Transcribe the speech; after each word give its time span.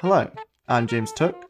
Hello, 0.00 0.30
I'm 0.66 0.86
James 0.86 1.12
Took, 1.12 1.44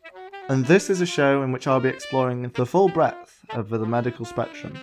and 0.48 0.64
this 0.64 0.90
is 0.90 1.00
a 1.00 1.06
show 1.06 1.44
in 1.44 1.52
which 1.52 1.68
I'll 1.68 1.78
be 1.78 1.88
exploring 1.88 2.50
the 2.50 2.66
full 2.66 2.88
breadth 2.88 3.44
of 3.50 3.68
the 3.68 3.86
medical 3.86 4.24
spectrum, 4.24 4.76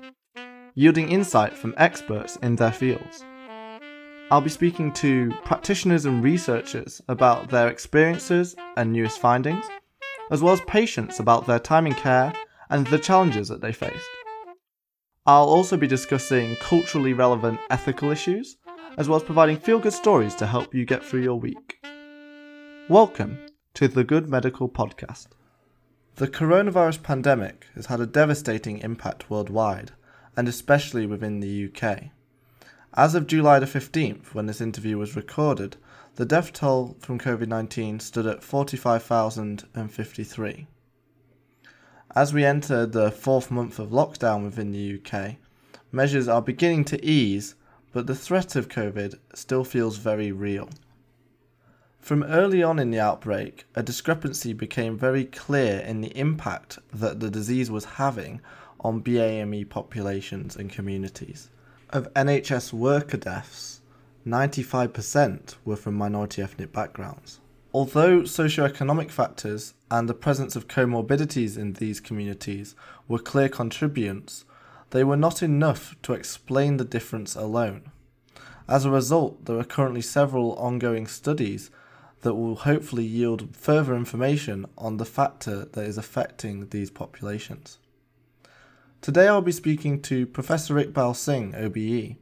yielding 0.73 1.11
insight 1.11 1.51
from 1.51 1.75
experts 1.75 2.38
in 2.38 2.55
their 2.55 2.71
fields. 2.71 3.25
I'll 4.31 4.39
be 4.39 4.49
speaking 4.49 4.93
to 4.93 5.34
practitioners 5.43 6.05
and 6.05 6.23
researchers 6.23 7.02
about 7.09 7.49
their 7.49 7.67
experiences 7.67 8.55
and 8.77 8.93
newest 8.93 9.20
findings, 9.20 9.66
as 10.31 10.41
well 10.41 10.54
as 10.54 10.61
patients 10.61 11.20
about 11.20 11.45
their 11.45 11.59
time 11.59 11.88
in 11.88 11.93
care 11.93 12.31
and 12.70 12.88
the 12.88 12.97
challenges 12.97 13.49
that 13.49 13.59
they 13.59 13.73
faced. 13.73 14.07
I'll 15.25 15.49
also 15.49 15.75
be 15.75 15.88
discussing 15.88 16.55
culturally 16.61 17.11
relevant 17.11 17.59
ethical 17.70 18.11
issues, 18.11 18.55
as 18.98 19.09
well 19.09 19.18
as 19.18 19.23
providing 19.23 19.57
feel 19.57 19.79
good 19.79 19.91
stories 19.91 20.35
to 20.35 20.48
help 20.48 20.73
you 20.73 20.85
get 20.85 21.04
through 21.04 21.23
your 21.23 21.38
week. 21.38 21.85
Welcome 22.88 23.38
to 23.77 23.88
the 23.88 24.04
Good 24.04 24.27
Medical 24.27 24.67
Podcast. 24.67 25.27
The 26.16 26.27
coronavirus 26.27 27.04
pandemic 27.04 27.68
has 27.76 27.85
had 27.85 27.99
a 27.99 28.08
devastating 28.08 28.80
impact 28.80 29.30
worldwide, 29.30 29.91
and 30.35 30.48
especially 30.48 31.05
within 31.05 31.41
the 31.41 31.70
UK. 31.70 32.05
As 32.95 33.13
of 33.13 33.27
July 33.27 33.59
the 33.59 33.68
15th, 33.68 34.34
when 34.34 34.48
this 34.48 34.62
interview 34.62 34.98
was 34.98 35.16
recorded, 35.16 35.77
the 36.16 36.26
death 36.26 36.54
toll 36.54 36.98
from 37.02 37.20
COVID 37.20 37.48
19 37.48 37.99
stood 37.99 38.26
at 38.26 38.44
45,053. 38.44 40.68
As 42.16 42.34
we 42.34 42.44
enter 42.44 42.88
the 42.88 43.12
fourth 43.12 43.52
month 43.52 43.77
of 43.77 43.91
lockdown 43.91 44.44
within 44.44 44.71
the 44.71 44.99
UK, 44.99 45.35
measures 45.91 46.27
are 46.27 46.41
beginning 46.41 46.84
to 46.85 47.05
ease, 47.05 47.54
but 47.94 48.07
the 48.07 48.16
threat 48.16 48.55
of 48.55 48.70
COVID 48.70 49.20
still 49.35 49.63
feels 49.63 49.98
very 49.98 50.32
real. 50.32 50.68
From 52.08 52.24
early 52.24 52.63
on 52.63 52.80
in 52.80 52.90
the 52.90 53.02
outbreak, 53.02 53.66
a 53.76 53.84
discrepancy 53.84 54.54
became 54.54 54.98
very 54.98 55.26
clear 55.26 55.80
in 55.80 56.00
the 56.00 56.18
impact 56.18 56.80
that 56.94 57.20
the 57.20 57.30
disease 57.30 57.70
was 57.70 57.98
having 58.00 58.40
on 58.80 59.02
BAME 59.02 59.66
populations 59.66 60.55
and 60.55 60.72
communities. 60.72 61.50
Of 61.90 62.08
NHS 62.13 62.72
worker 62.72 63.18
deaths, 63.18 63.82
95% 64.25 65.56
were 65.66 65.75
from 65.75 65.96
minority 65.96 66.41
ethnic 66.41 66.72
backgrounds. 66.72 67.41
Although 67.74 68.22
socioeconomic 68.22 69.12
factors 69.12 69.74
and 69.91 70.08
the 70.08 70.13
presence 70.13 70.56
of 70.56 70.69
comorbidities 70.69 71.58
in 71.58 71.74
these 71.74 72.00
communities 72.00 72.74
were 73.09 73.19
clear 73.19 73.50
contributors, 73.50 74.46
they 74.91 75.03
were 75.03 75.18
not 75.18 75.44
enough 75.44 75.94
to 76.03 76.13
explain 76.13 76.78
the 76.78 76.85
difference 76.85 77.35
alone. 77.35 77.91
As 78.69 78.85
a 78.85 78.91
result, 78.91 79.44
there 79.44 79.59
are 79.59 79.66
currently 79.66 80.02
several 80.02 80.53
ongoing 80.53 81.06
studies 81.06 81.69
that 82.22 82.34
will 82.34 82.56
hopefully 82.56 83.06
yield 83.06 83.56
further 83.56 83.96
information 83.96 84.66
on 84.78 84.97
the 84.97 85.06
factor 85.06 85.66
that 85.66 85.85
is 85.85 85.97
affecting 85.97 86.69
these 86.69 86.90
populations. 86.90 87.79
Today 89.01 89.28
I'll 89.28 89.41
be 89.41 89.51
speaking 89.51 90.01
to 90.03 90.25
Professor 90.25 90.75
Iqbal 90.75 91.16
Singh, 91.16 91.53
OBE, 91.56 92.18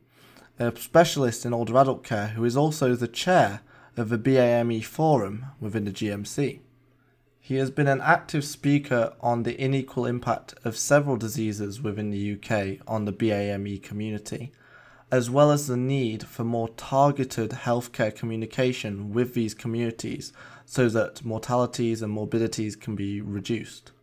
a 0.59 0.77
specialist 0.79 1.45
in 1.45 1.53
older 1.53 1.77
adult 1.77 2.03
care 2.03 2.27
who 2.27 2.43
is 2.43 2.57
also 2.57 2.95
the 2.95 3.07
chair 3.07 3.61
of 3.97 4.09
the 4.09 4.17
BAME 4.17 4.83
Forum 4.83 5.45
within 5.59 5.85
the 5.85 5.91
GMC. 5.91 6.59
He 7.39 7.55
has 7.55 7.71
been 7.71 7.87
an 7.87 8.01
active 8.01 8.43
speaker 8.43 9.13
on 9.21 9.43
the 9.43 9.57
unequal 9.63 10.05
impact 10.05 10.55
of 10.63 10.75
several 10.77 11.15
diseases 11.15 11.81
within 11.81 12.09
the 12.09 12.33
UK 12.33 12.81
on 12.87 13.05
the 13.05 13.13
BAME 13.13 13.81
community 13.83 14.51
as 15.15 15.29
well 15.29 15.49
as 15.49 15.67
the 15.67 15.77
need 15.77 16.27
for 16.27 16.43
more 16.43 16.67
targeted 16.75 17.51
healthcare 17.51 18.13
communication 18.13 19.13
with 19.13 19.33
these 19.33 19.53
communities 19.53 20.33
so 20.65 20.89
that 20.89 21.23
mortalities 21.23 22.01
and 22.01 22.11
morbidities 22.11 22.75
can 22.75 22.95
be 22.97 23.21
reduced. 23.21 23.93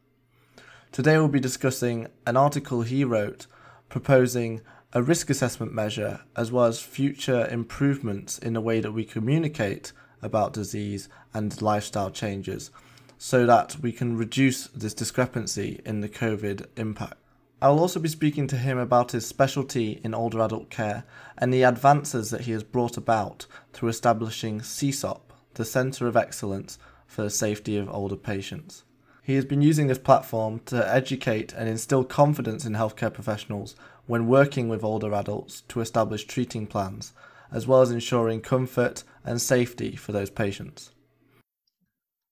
Today 0.91 1.19
we'll 1.19 1.28
be 1.28 1.38
discussing 1.38 2.09
an 2.26 2.38
article 2.38 2.81
he 2.81 3.04
wrote 3.04 3.47
proposing 3.91 4.62
a 4.94 5.03
risk 5.03 5.28
assessment 5.28 5.75
measure 5.75 6.22
as 6.34 6.50
well 6.50 6.64
as 6.64 6.81
future 6.81 7.47
improvements 7.50 8.38
in 8.38 8.54
the 8.54 8.62
way 8.62 8.81
that 8.81 8.92
we 8.92 9.04
communicate 9.04 9.92
about 10.22 10.54
disease 10.54 11.10
and 11.34 11.60
lifestyle 11.60 12.10
changes 12.10 12.70
so 13.19 13.44
that 13.44 13.76
we 13.82 13.92
can 13.92 14.16
reduce 14.16 14.69
this 14.69 14.94
discrepancy 14.94 15.82
in 15.84 16.00
the 16.00 16.09
COVID 16.09 16.69
impact. 16.78 17.22
I 17.62 17.68
will 17.68 17.78
also 17.78 18.00
be 18.00 18.08
speaking 18.08 18.48
to 18.48 18.56
him 18.56 18.76
about 18.76 19.12
his 19.12 19.24
specialty 19.24 20.00
in 20.02 20.14
older 20.14 20.40
adult 20.40 20.68
care 20.68 21.04
and 21.38 21.54
the 21.54 21.62
advances 21.62 22.30
that 22.30 22.40
he 22.40 22.50
has 22.50 22.64
brought 22.64 22.96
about 22.96 23.46
through 23.72 23.90
establishing 23.90 24.58
CESOP, 24.58 25.20
the 25.54 25.64
Centre 25.64 26.08
of 26.08 26.16
Excellence 26.16 26.80
for 27.06 27.22
the 27.22 27.30
Safety 27.30 27.76
of 27.76 27.88
Older 27.88 28.16
Patients. 28.16 28.82
He 29.22 29.36
has 29.36 29.44
been 29.44 29.62
using 29.62 29.86
this 29.86 29.98
platform 29.98 30.60
to 30.66 30.92
educate 30.92 31.52
and 31.52 31.68
instill 31.68 32.02
confidence 32.02 32.64
in 32.64 32.72
healthcare 32.72 33.14
professionals 33.14 33.76
when 34.06 34.26
working 34.26 34.68
with 34.68 34.82
older 34.82 35.14
adults 35.14 35.60
to 35.68 35.80
establish 35.80 36.24
treating 36.24 36.66
plans, 36.66 37.12
as 37.52 37.68
well 37.68 37.80
as 37.80 37.92
ensuring 37.92 38.40
comfort 38.40 39.04
and 39.24 39.40
safety 39.40 39.94
for 39.94 40.10
those 40.10 40.30
patients. 40.30 40.90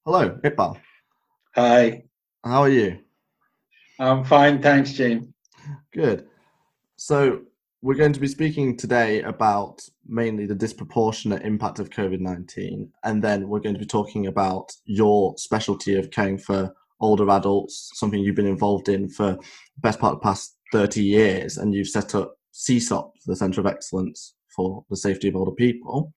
Hello, 0.05 0.31
Iqbal. 0.43 0.81
Hi. 1.55 2.03
How 2.43 2.63
are 2.63 2.69
you? 2.69 2.99
I'm 4.01 4.25
fine, 4.25 4.63
thanks, 4.63 4.95
James. 4.95 5.27
Good. 5.93 6.27
So, 6.97 7.43
we're 7.83 7.95
going 7.95 8.15
to 8.15 8.21
be 8.21 8.29
speaking 8.29 8.77
today 8.77 9.23
about 9.23 9.83
mainly 10.07 10.47
the 10.47 10.55
disproportionate 10.55 11.43
impact 11.43 11.79
of 11.81 11.91
COVID 11.91 12.19
19, 12.19 12.91
and 13.05 13.23
then 13.23 13.49
we're 13.49 13.61
going 13.61 13.75
to 13.75 13.79
be 13.79 13.87
talking 13.87 14.27
about 14.27 14.73
your 14.87 15.35
specialty 15.37 15.97
of 15.99 16.11
caring 16.11 16.39
for 16.39 16.75
older 17.01 17.29
adults, 17.29 17.91
something 17.95 18.21
you've 18.21 18.37
been 18.37 18.47
involved 18.47 18.89
in 18.89 19.09
for 19.09 19.33
the 19.33 19.81
best 19.81 19.99
part 20.01 20.15
of 20.15 20.21
the 20.21 20.25
past 20.25 20.57
30 20.73 21.03
years, 21.03 21.59
and 21.59 21.75
you've 21.75 21.89
set 21.89 22.15
up 22.15 22.37
CESOP, 22.55 23.11
the 23.27 23.37
Centre 23.37 23.61
of 23.61 23.67
Excellence 23.67 24.35
for 24.57 24.83
the 24.89 24.97
Safety 24.97 25.29
of 25.29 25.37
Older 25.37 25.53
People. 25.53 26.15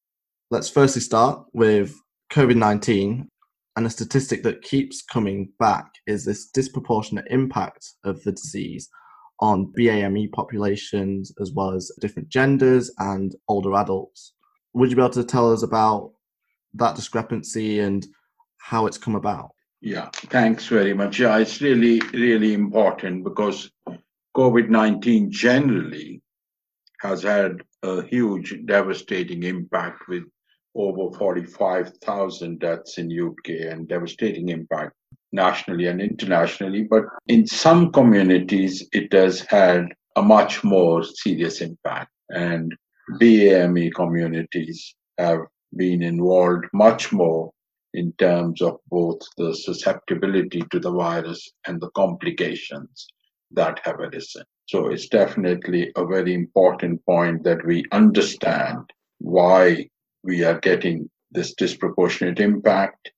Let's 0.51 0.69
firstly 0.69 1.01
start 1.01 1.45
with 1.53 1.93
COVID 2.31 2.55
19 2.55 3.27
and 3.75 3.85
a 3.85 3.89
statistic 3.89 4.43
that 4.43 4.61
keeps 4.61 5.01
coming 5.01 5.49
back 5.59 5.91
is 6.05 6.25
this 6.25 6.47
disproportionate 6.47 7.25
impact 7.29 7.85
of 8.03 8.21
the 8.23 8.31
disease 8.31 8.89
on 9.39 9.73
BAME 9.77 10.31
populations 10.31 11.33
as 11.41 11.51
well 11.51 11.71
as 11.71 11.91
different 11.99 12.29
genders 12.29 12.91
and 12.99 13.35
older 13.47 13.73
adults. 13.73 14.33
Would 14.73 14.89
you 14.89 14.95
be 14.95 15.01
able 15.01 15.11
to 15.11 15.23
tell 15.23 15.51
us 15.51 15.63
about 15.63 16.11
that 16.75 16.95
discrepancy 16.95 17.79
and 17.79 18.05
how 18.57 18.85
it's 18.85 18.97
come 18.97 19.15
about? 19.15 19.51
Yeah, 19.81 20.09
thanks 20.13 20.65
very 20.67 20.93
much. 20.93 21.19
Yeah, 21.19 21.37
it's 21.37 21.61
really, 21.61 21.99
really 22.13 22.53
important 22.53 23.23
because 23.23 23.69
COVID 24.35 24.69
19 24.69 25.31
generally 25.31 26.21
has 27.01 27.23
had 27.23 27.61
a 27.83 28.01
huge, 28.03 28.55
devastating 28.65 29.43
impact 29.43 30.07
with 30.07 30.23
over 30.75 31.15
45,000 31.17 32.59
deaths 32.59 32.97
in 32.97 33.11
UK 33.11 33.71
and 33.71 33.87
devastating 33.87 34.49
impact 34.49 34.93
nationally 35.31 35.87
and 35.87 36.01
internationally. 36.01 36.83
But 36.83 37.05
in 37.27 37.45
some 37.47 37.91
communities, 37.91 38.87
it 38.91 39.11
has 39.13 39.41
had 39.41 39.87
a 40.15 40.21
much 40.21 40.63
more 40.63 41.03
serious 41.03 41.61
impact. 41.61 42.11
And 42.29 42.73
BAME 43.19 43.91
communities 43.93 44.95
have 45.17 45.39
been 45.75 46.01
involved 46.01 46.65
much 46.73 47.11
more 47.11 47.51
in 47.93 48.13
terms 48.13 48.61
of 48.61 48.79
both 48.89 49.19
the 49.37 49.53
susceptibility 49.53 50.63
to 50.71 50.79
the 50.79 50.91
virus 50.91 51.51
and 51.67 51.79
the 51.79 51.91
complications 51.91 53.07
that 53.51 53.79
have 53.83 53.99
arisen. 53.99 54.43
So 54.65 54.87
it's 54.87 55.07
definitely 55.07 55.91
a 55.95 56.05
very 56.05 56.33
important 56.33 57.05
point 57.05 57.43
that 57.43 57.65
we 57.65 57.85
understand 57.91 58.89
why 59.19 59.89
we 60.23 60.43
are 60.43 60.59
getting 60.59 61.09
this 61.31 61.53
disproportionate 61.53 62.39
impact. 62.39 63.11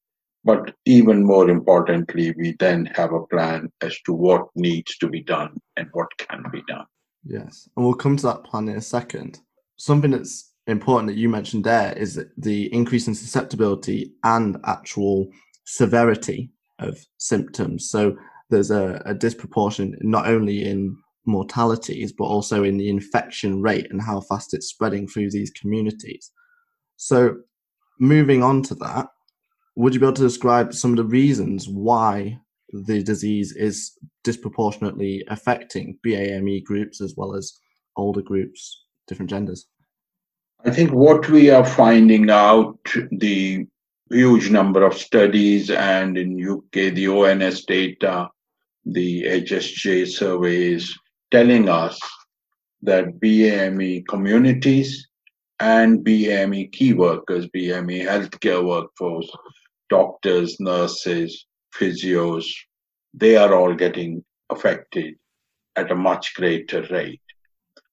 But 0.44 0.76
even 0.86 1.26
more 1.26 1.50
importantly, 1.50 2.34
we 2.38 2.56
then 2.60 2.86
have 2.94 3.14
a 3.14 3.26
plan 3.28 3.72
as 3.82 4.00
to 4.06 4.14
what 4.14 4.48
needs 4.56 4.98
to 4.98 5.10
be 5.10 5.22
done 5.22 5.58
and 5.76 5.88
what 5.94 6.08
can 6.18 6.44
be 6.52 6.62
done. 6.68 6.86
Yes, 7.24 7.68
and 7.76 7.86
we'll 7.86 7.96
come 7.96 8.18
to 8.18 8.28
that 8.28 8.44
plan 8.44 8.70
in 8.70 8.78
a 8.78 8.82
second. 8.82 9.40
Something 9.78 10.12
that's 10.12 10.54
important 10.68 11.08
that 11.08 11.18
you 11.18 11.30
mentioned 11.30 11.64
there 11.64 11.94
is 11.94 12.24
the 12.38 12.72
increase 12.74 13.08
in 13.08 13.16
susceptibility 13.16 14.12
and 14.24 14.58
actual 14.66 15.28
severity 15.66 16.52
of 16.80 17.04
symptoms. 17.18 17.90
So 17.90 18.16
there's 18.52 18.70
a, 18.72 19.02
a 19.06 19.16
disproportion 19.16 19.98
not 20.02 20.28
only 20.28 20.66
in 20.66 20.96
mortalities, 21.26 22.14
but 22.14 22.26
also 22.26 22.64
in 22.64 22.78
the 22.78 22.90
infection 22.90 23.62
rate 23.62 23.88
and 23.90 24.02
how 24.02 24.22
fast 24.22 24.54
it's 24.54 24.68
spreading 24.68 25.08
through 25.08 25.32
these 25.32 25.52
communities. 25.52 26.32
So, 26.98 27.38
moving 28.00 28.44
on 28.44 28.64
to 28.64 28.76
that, 28.76 29.08
would 29.76 29.94
you 29.94 30.00
be 30.00 30.06
able 30.06 30.16
to 30.16 30.22
describe 30.22 30.74
some 30.74 30.92
of 30.92 30.98
the 30.98 31.04
reasons 31.04 31.68
why 31.68 32.40
the 32.72 33.04
disease 33.04 33.56
is 33.56 33.98
disproportionately 34.24 35.24
affecting 35.28 35.98
BAME 36.06 36.64
groups 36.64 37.02
as 37.02 37.14
well 37.16 37.36
as 37.36 37.58
older 37.98 38.22
groups, 38.22 38.86
different 39.08 39.30
genders? 39.30 39.68
I 40.66 40.72
think 40.72 40.92
what 40.92 41.30
we 41.30 41.50
are 41.50 41.66
finding 41.66 42.30
out, 42.30 42.80
the 43.12 43.68
huge 44.10 44.50
number 44.50 44.84
of 44.84 44.98
studies, 44.98 45.70
and 45.70 46.18
in 46.18 46.50
UK, 46.50 46.94
the 46.94 47.08
ONS 47.08 47.66
data, 47.66 48.30
the 48.86 49.24
HSJ 49.24 50.08
surveys 50.08 50.94
telling 51.32 51.70
us 51.70 52.00
that 52.82 53.20
BAME 53.20 54.06
communities 54.08 55.08
and 55.60 56.04
BAME 56.04 56.72
key 56.72 56.94
workers, 56.94 57.48
BAME 57.48 58.06
healthcare 58.06 58.64
workforce, 58.64 59.30
doctors, 59.90 60.60
nurses, 60.60 61.46
physios, 61.74 62.46
they 63.14 63.38
are 63.38 63.54
all 63.54 63.74
getting 63.74 64.24
affected 64.50 65.16
at 65.76 65.92
a 65.92 65.96
much 65.96 66.34
greater 66.36 66.86
rate. 66.92 67.22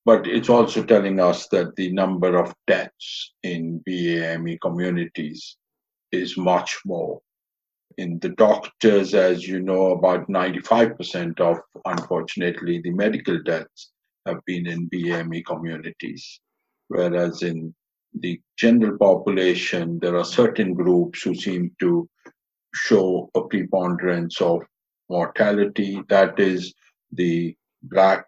But 0.04 0.26
it's 0.26 0.48
also 0.48 0.82
telling 0.82 1.20
us 1.20 1.46
that 1.48 1.76
the 1.76 1.92
number 1.92 2.36
of 2.36 2.52
deaths 2.66 3.34
in 3.44 3.80
BAME 3.86 4.58
communities 4.60 5.56
is 6.10 6.36
much 6.36 6.80
more. 6.84 7.20
In 7.98 8.18
the 8.18 8.30
doctors, 8.30 9.14
as 9.14 9.46
you 9.46 9.60
know, 9.60 9.92
about 9.92 10.28
95% 10.28 11.38
of, 11.40 11.58
unfortunately, 11.84 12.80
the 12.82 12.90
medical 12.90 13.40
deaths 13.42 13.92
have 14.26 14.44
been 14.46 14.66
in 14.66 14.88
BAME 14.88 15.44
communities. 15.44 16.40
Whereas 16.94 17.42
in 17.42 17.74
the 18.20 18.38
general 18.58 18.98
population, 18.98 19.98
there 20.00 20.16
are 20.18 20.24
certain 20.24 20.74
groups 20.74 21.22
who 21.22 21.34
seem 21.34 21.74
to 21.80 22.06
show 22.74 23.30
a 23.34 23.42
preponderance 23.42 24.42
of 24.42 24.60
mortality. 25.08 26.02
That 26.10 26.38
is 26.38 26.74
the 27.10 27.56
Black 27.84 28.26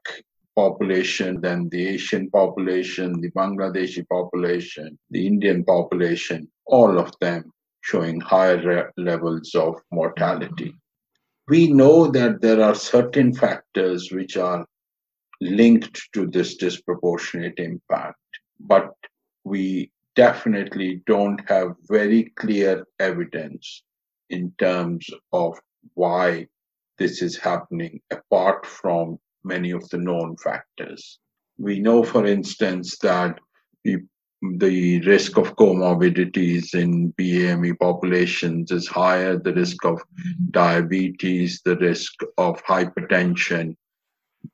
population, 0.57 1.41
then 1.43 1.69
the 1.69 1.89
Asian 1.89 2.31
population, 2.31 3.21
the 3.21 3.31
Bangladeshi 3.33 4.09
population, 4.09 4.99
the 5.11 5.27
Indian 5.27 5.63
population, 5.65 6.49
all 6.67 6.99
of 6.99 7.13
them 7.21 7.53
showing 7.83 8.19
higher 8.21 8.93
levels 8.97 9.55
of 9.55 9.75
mortality. 9.93 10.75
We 11.49 11.71
know 11.71 12.11
that 12.13 12.41
there 12.41 12.63
are 12.63 12.75
certain 12.75 13.35
factors 13.35 14.11
which 14.11 14.39
are 14.39 14.65
linked 15.43 16.09
to 16.15 16.27
this 16.27 16.57
disproportionate 16.57 17.59
impact, 17.59 18.17
but 18.61 18.95
we 19.45 19.91
definitely 20.15 21.03
don't 21.07 21.41
have 21.49 21.75
very 21.89 22.33
clear 22.37 22.87
evidence 23.01 23.83
in 24.31 24.53
terms 24.59 25.07
of 25.33 25.59
why 25.95 26.47
this 26.99 27.23
is 27.23 27.37
happening 27.37 28.01
apart 28.11 28.65
from 28.65 29.19
many 29.43 29.71
of 29.71 29.89
the 29.91 29.99
known 29.99 30.37
factors. 30.37 31.19
We 31.59 31.81
know, 31.81 32.03
for 32.03 32.27
instance, 32.27 32.99
that 32.99 33.39
the, 33.85 33.99
risk 35.07 35.39
of 35.39 35.57
comorbidities 35.57 36.75
in 36.75 37.13
BAME 37.13 37.79
populations 37.79 38.71
is 38.71 38.87
higher, 38.87 39.39
the 39.39 39.55
risk 39.55 39.85
of 39.87 40.03
diabetes, 40.51 41.63
the 41.65 41.77
risk 41.77 42.13
of 42.37 42.63
hypertension, 42.65 43.75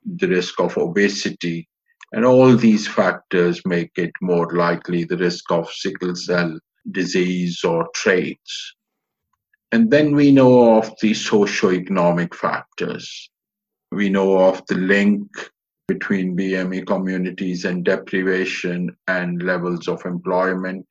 the 0.05 0.27
risk 0.27 0.61
of 0.61 0.77
obesity, 0.77 1.67
and 2.11 2.25
all 2.25 2.55
these 2.55 2.87
factors 2.87 3.61
make 3.65 3.91
it 3.95 4.11
more 4.21 4.51
likely 4.53 5.03
the 5.03 5.17
risk 5.17 5.51
of 5.51 5.71
sickle 5.71 6.15
cell 6.15 6.59
disease 6.91 7.63
or 7.63 7.87
traits. 7.93 8.75
And 9.71 9.89
then 9.89 10.15
we 10.15 10.31
know 10.31 10.77
of 10.77 10.91
the 11.01 11.13
socio-economic 11.13 12.35
factors 12.35 13.31
we 13.91 14.09
know 14.09 14.37
of 14.39 14.65
the 14.67 14.75
link 14.75 15.29
between 15.87 16.35
BAME 16.35 16.85
communities 16.87 17.65
and 17.65 17.83
deprivation 17.83 18.95
and 19.07 19.43
levels 19.43 19.87
of 19.87 20.05
employment. 20.05 20.85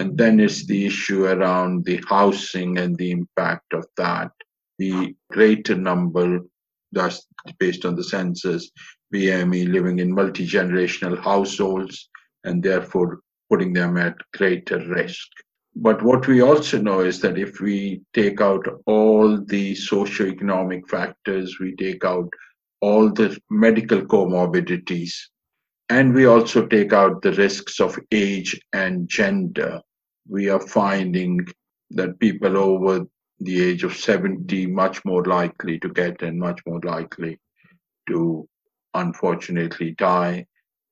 And 0.00 0.18
then 0.18 0.40
it's 0.40 0.66
the 0.66 0.86
issue 0.86 1.26
around 1.26 1.84
the 1.84 2.02
housing 2.08 2.78
and 2.78 2.96
the 2.96 3.12
impact 3.12 3.72
of 3.72 3.86
that. 3.96 4.32
The 4.78 5.14
greater 5.30 5.76
number, 5.76 6.40
that's 6.90 7.26
based 7.58 7.84
on 7.84 7.94
the 7.94 8.02
census, 8.02 8.70
BAME 9.14 9.70
living 9.70 10.00
in 10.00 10.12
multi 10.12 10.44
generational 10.44 11.16
households 11.22 12.10
and 12.42 12.60
therefore 12.60 13.20
putting 13.48 13.72
them 13.72 13.96
at 13.96 14.16
greater 14.36 14.80
risk. 14.88 15.28
But 15.76 16.02
what 16.02 16.26
we 16.26 16.40
also 16.40 16.80
know 16.80 17.00
is 17.00 17.20
that 17.20 17.38
if 17.38 17.60
we 17.60 18.02
take 18.12 18.40
out 18.40 18.66
all 18.86 19.40
the 19.40 19.76
socio-economic 19.76 20.88
factors, 20.88 21.58
we 21.60 21.76
take 21.76 22.04
out 22.04 22.28
all 22.80 23.12
the 23.12 23.38
medical 23.50 24.02
comorbidities, 24.02 25.12
and 25.88 26.12
we 26.12 26.26
also 26.26 26.66
take 26.66 26.92
out 26.92 27.22
the 27.22 27.32
risks 27.32 27.80
of 27.80 27.98
age 28.10 28.60
and 28.72 29.08
gender, 29.08 29.80
we 30.28 30.48
are 30.48 30.60
finding 30.60 31.46
that 31.90 32.18
people 32.18 32.56
over 32.56 33.06
the 33.40 33.62
age 33.62 33.84
of 33.84 33.96
70 33.96 34.66
much 34.66 35.04
more 35.04 35.24
likely 35.24 35.78
to 35.80 35.88
get 35.88 36.22
and 36.22 36.38
much 36.38 36.60
more 36.66 36.80
likely 36.80 37.38
to 38.08 38.48
unfortunately 38.94 39.92
die 39.92 40.46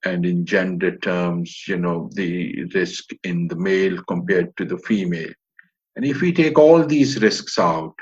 and 0.04 0.26
in 0.26 0.44
gender 0.44 0.96
terms, 0.98 1.64
you 1.68 1.76
know, 1.76 2.10
the 2.14 2.64
risk 2.74 3.10
in 3.24 3.46
the 3.48 3.56
male 3.56 4.02
compared 4.04 4.56
to 4.56 4.64
the 4.64 4.78
female. 4.78 5.32
And 5.96 6.04
if 6.04 6.20
we 6.20 6.32
take 6.32 6.58
all 6.58 6.84
these 6.84 7.20
risks 7.22 7.58
out, 7.58 7.94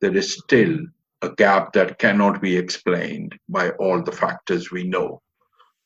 there 0.00 0.16
is 0.16 0.38
still 0.38 0.78
a 1.22 1.30
gap 1.30 1.72
that 1.72 1.98
cannot 1.98 2.40
be 2.40 2.56
explained 2.56 3.36
by 3.48 3.70
all 3.70 4.02
the 4.02 4.12
factors 4.12 4.70
we 4.70 4.84
know. 4.84 5.20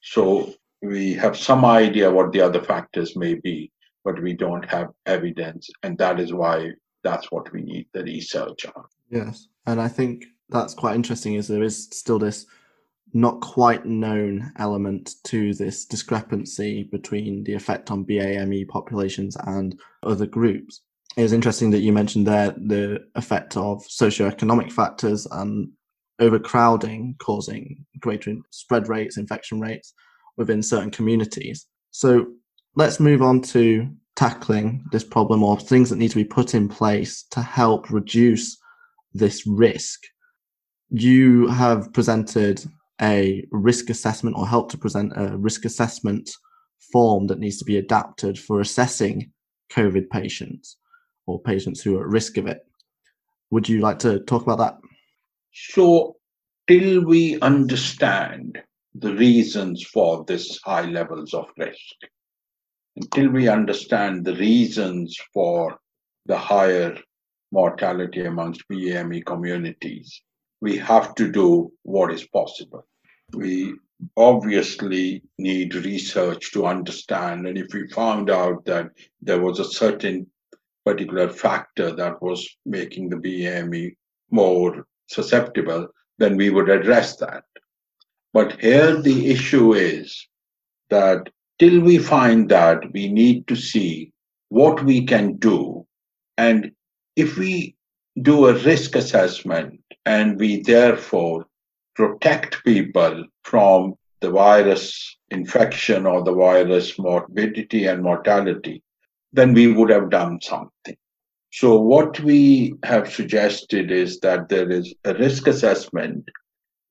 So 0.02 0.52
we 0.82 1.14
have 1.14 1.36
some 1.38 1.64
idea 1.64 2.10
what 2.10 2.32
the 2.32 2.40
other 2.40 2.62
factors 2.62 3.16
may 3.16 3.34
be, 3.34 3.72
but 4.04 4.20
we 4.20 4.34
don't 4.34 4.69
have 4.69 4.90
evidence. 5.06 5.70
And 5.82 5.96
that 5.98 6.20
is 6.20 6.32
why 6.32 6.72
that's 7.02 7.30
what 7.30 7.50
we 7.52 7.62
need 7.62 7.86
the 7.92 8.02
research 8.02 8.66
on. 8.66 8.84
Yes. 9.10 9.48
And 9.66 9.80
I 9.80 9.88
think 9.88 10.26
that's 10.48 10.74
quite 10.74 10.96
interesting 10.96 11.34
is 11.34 11.48
there 11.48 11.62
is 11.62 11.88
still 11.92 12.19
this 12.19 12.46
not 13.14 13.41
quite 13.41 13.85
known 13.85 14.53
element 14.59 15.14
to 15.25 15.53
this 15.55 15.85
discrepancy 15.85 16.85
between 16.91 17.44
the 17.44 17.55
effect 17.55 17.91
on 17.91 18.05
BAME 18.05 18.69
populations 18.69 19.37
and 19.47 19.79
other 20.03 20.26
groups. 20.26 20.81
It 21.17 21.23
was 21.23 21.32
interesting 21.32 21.70
that 21.73 21.81
you 21.81 21.93
mentioned 21.93 22.26
there 22.26 22.53
the 22.53 23.00
effect 23.14 23.56
of 23.56 23.85
socioeconomic 23.87 24.73
factors 24.73 25.26
and 25.31 25.69
overcrowding 26.20 27.17
causing 27.19 27.85
greater 27.99 28.35
spread 28.50 28.88
rates, 28.88 29.19
infection 29.19 29.61
rates 29.61 29.93
within 30.37 30.62
certain 30.62 30.91
communities. 30.91 31.67
So 31.91 32.26
let's 32.77 33.01
move 33.01 33.20
on 33.20 33.43
to 33.43 33.89
tackling 34.17 34.84
this 34.93 35.05
problem 35.05 35.43
or 35.43 35.58
things 35.58 35.91
that 35.91 35.96
need 35.96 36.10
to 36.10 36.17
be 36.17 36.25
put 36.25 36.55
in 36.55 36.69
place 36.69 37.25
to 37.31 37.43
help 37.43 37.91
reduce 37.91 38.56
this 39.13 39.46
risk. 39.46 40.01
You 40.91 41.48
have 41.48 41.93
presented 41.93 42.65
a 43.03 43.44
risk 43.51 43.91
assessment 43.91 44.37
or 44.37 44.47
help 44.47 44.71
to 44.71 44.79
present 44.79 45.13
a 45.17 45.37
risk 45.37 45.65
assessment 45.65 46.31
form 46.93 47.27
that 47.27 47.39
needs 47.39 47.59
to 47.59 47.65
be 47.65 47.77
adapted 47.77 48.39
for 48.39 48.61
assessing 48.61 49.32
COVID 49.73 50.09
patients 50.11 50.77
or 51.27 51.41
patients 51.41 51.81
who 51.81 51.97
are 51.97 52.03
at 52.03 52.09
risk 52.09 52.37
of 52.37 52.47
it. 52.47 52.61
Would 53.51 53.69
you 53.69 53.81
like 53.81 53.99
to 54.01 54.21
talk 54.21 54.43
about 54.43 54.59
that? 54.59 54.79
So, 55.53 56.17
till 56.69 57.05
we 57.05 57.41
understand 57.41 58.63
the 58.94 59.15
reasons 59.15 59.82
for 59.85 60.25
this 60.27 60.59
high 60.65 60.87
levels 60.87 61.35
of 61.35 61.47
risk, 61.59 61.97
until 62.97 63.31
we 63.31 63.49
understand 63.49 64.25
the 64.25 64.37
reasons 64.37 65.17
for 65.35 65.79
the 66.27 66.37
higher 66.37 66.97
mortality 67.51 68.25
amongst 68.25 68.63
BAME 68.69 69.25
communities, 69.25 70.23
we 70.61 70.77
have 70.79 71.15
to 71.17 71.31
do 71.31 71.73
what 71.82 72.13
is 72.13 72.27
possible 72.29 72.87
we 73.34 73.74
obviously 74.17 75.22
need 75.39 75.74
research 75.74 76.53
to 76.53 76.67
understand. 76.67 77.46
And 77.46 77.56
if 77.56 77.72
we 77.72 77.89
found 77.89 78.31
out 78.31 78.65
that 78.65 78.91
there 79.20 79.41
was 79.41 79.58
a 79.60 79.65
certain 79.65 80.27
particular 80.84 81.29
factor 81.29 81.93
that 81.93 82.20
was 82.20 82.48
making 82.67 83.08
the 83.08 83.17
BME 83.17 83.94
more 84.31 84.86
susceptible, 85.08 85.89
then 86.19 86.36
we 86.36 86.51
would 86.51 86.69
address 86.69 87.17
that. 87.17 87.44
But 88.32 88.60
here 88.60 89.01
the 89.01 89.31
issue 89.31 89.74
is 89.74 90.27
that 90.91 91.29
till 91.58 91.81
we 91.81 91.98
find 91.98 92.48
that, 92.48 92.93
we 92.93 93.08
need 93.08 93.46
to 93.48 93.56
see 93.56 94.12
what 94.48 94.82
we 94.84 95.05
can 95.06 95.36
do. 95.36 95.86
And 96.36 96.72
if 97.15 97.36
we 97.36 97.77
do 98.20 98.48
a 98.48 98.55
risk 98.55 98.96
assessment 98.96 99.81
and 100.06 100.39
we 100.39 100.62
therefore 100.62 101.46
protect 101.94 102.65
people 102.65 103.25
from 103.44 103.94
the 104.20 104.31
virus 104.31 105.17
infection 105.31 106.06
or 106.06 106.22
the 106.22 106.34
virus 106.34 106.99
morbidity 106.99 107.87
and 107.87 108.03
mortality, 108.03 108.82
then 109.32 109.53
we 109.53 109.72
would 109.72 109.91
have 109.91 110.11
done 110.11 110.41
something. 110.41 110.96
So, 111.53 111.79
what 111.79 112.19
we 112.20 112.75
have 112.84 113.13
suggested 113.13 113.91
is 113.91 114.20
that 114.20 114.49
there 114.49 114.70
is 114.70 114.94
a 115.05 115.15
risk 115.15 115.46
assessment 115.46 116.25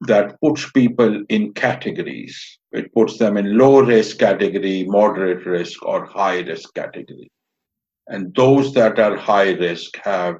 that 0.01 0.39
puts 0.41 0.69
people 0.71 1.23
in 1.29 1.53
categories. 1.53 2.59
It 2.71 2.93
puts 2.93 3.17
them 3.17 3.37
in 3.37 3.57
low 3.57 3.81
risk 3.81 4.19
category, 4.19 4.83
moderate 4.83 5.45
risk, 5.45 5.83
or 5.83 6.05
high 6.05 6.41
risk 6.41 6.73
category. 6.73 7.31
And 8.07 8.33
those 8.35 8.73
that 8.73 8.99
are 8.99 9.15
high 9.15 9.51
risk 9.51 9.97
have 10.03 10.35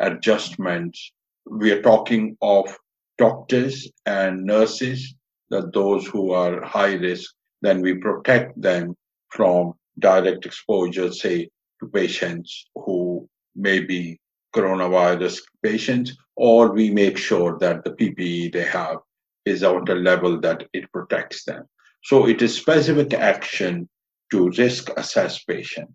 adjustments. 0.00 1.12
We 1.46 1.72
are 1.72 1.82
talking 1.82 2.36
of 2.40 2.76
doctors 3.20 3.86
and 4.06 4.44
nurses, 4.44 5.14
that 5.50 5.72
those 5.74 6.06
who 6.06 6.32
are 6.32 6.64
high 6.64 6.94
risk, 6.94 7.34
then 7.60 7.82
we 7.82 7.94
protect 7.94 8.60
them 8.60 8.94
from 9.28 9.74
direct 9.98 10.46
exposure, 10.46 11.12
say, 11.12 11.48
to 11.78 11.86
patients 11.88 12.66
who 12.74 13.28
may 13.54 13.80
be 13.80 14.18
coronavirus 14.56 15.40
patients, 15.62 16.16
or 16.36 16.72
we 16.72 16.90
make 16.90 17.18
sure 17.18 17.58
that 17.58 17.84
the 17.84 17.90
PPE 17.90 18.52
they 18.52 18.64
have 18.64 18.96
is 19.44 19.62
at 19.62 19.88
a 19.88 19.94
level 19.94 20.40
that 20.40 20.66
it 20.72 20.90
protects 20.92 21.44
them. 21.44 21.64
So 22.04 22.26
it 22.26 22.40
is 22.40 22.56
specific 22.56 23.12
action 23.12 23.88
to 24.32 24.50
risk 24.50 24.90
assess 24.96 25.44
patients 25.44 25.92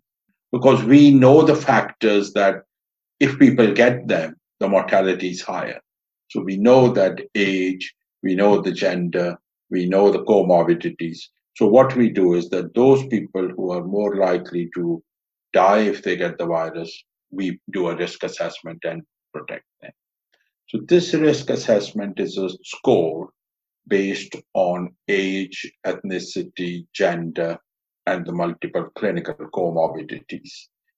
because 0.51 0.83
we 0.83 1.11
know 1.11 1.41
the 1.41 1.55
factors 1.55 2.33
that 2.33 2.55
if 3.19 3.39
people 3.39 3.73
get 3.73 4.07
them, 4.07 4.35
the 4.59 4.67
mortality 4.67 5.31
is 5.31 5.41
higher. 5.41 5.81
So 6.29 6.41
we 6.41 6.57
know 6.57 6.91
that 6.93 7.21
age, 7.35 7.93
we 8.23 8.35
know 8.35 8.61
the 8.61 8.71
gender, 8.71 9.37
we 9.69 9.87
know 9.87 10.11
the 10.11 10.23
comorbidities. 10.23 11.19
So 11.55 11.67
what 11.67 11.95
we 11.95 12.09
do 12.09 12.33
is 12.33 12.49
that 12.49 12.73
those 12.73 13.05
people 13.07 13.49
who 13.49 13.71
are 13.71 13.83
more 13.83 14.15
likely 14.15 14.69
to 14.75 15.01
die 15.53 15.79
if 15.79 16.03
they 16.03 16.17
get 16.17 16.37
the 16.37 16.45
virus, 16.45 16.91
we 17.31 17.59
do 17.71 17.89
a 17.89 17.95
risk 17.95 18.23
assessment 18.23 18.79
and 18.83 19.03
protect 19.33 19.65
them. 19.81 19.91
So 20.67 20.79
this 20.87 21.13
risk 21.13 21.49
assessment 21.49 22.19
is 22.19 22.37
a 22.37 22.49
score 22.63 23.29
based 23.87 24.35
on 24.53 24.95
age, 25.07 25.71
ethnicity, 25.85 26.87
gender, 26.93 27.57
and 28.07 28.25
the 28.25 28.31
multiple 28.31 28.89
clinical 28.95 29.35
comorbidities. 29.35 30.51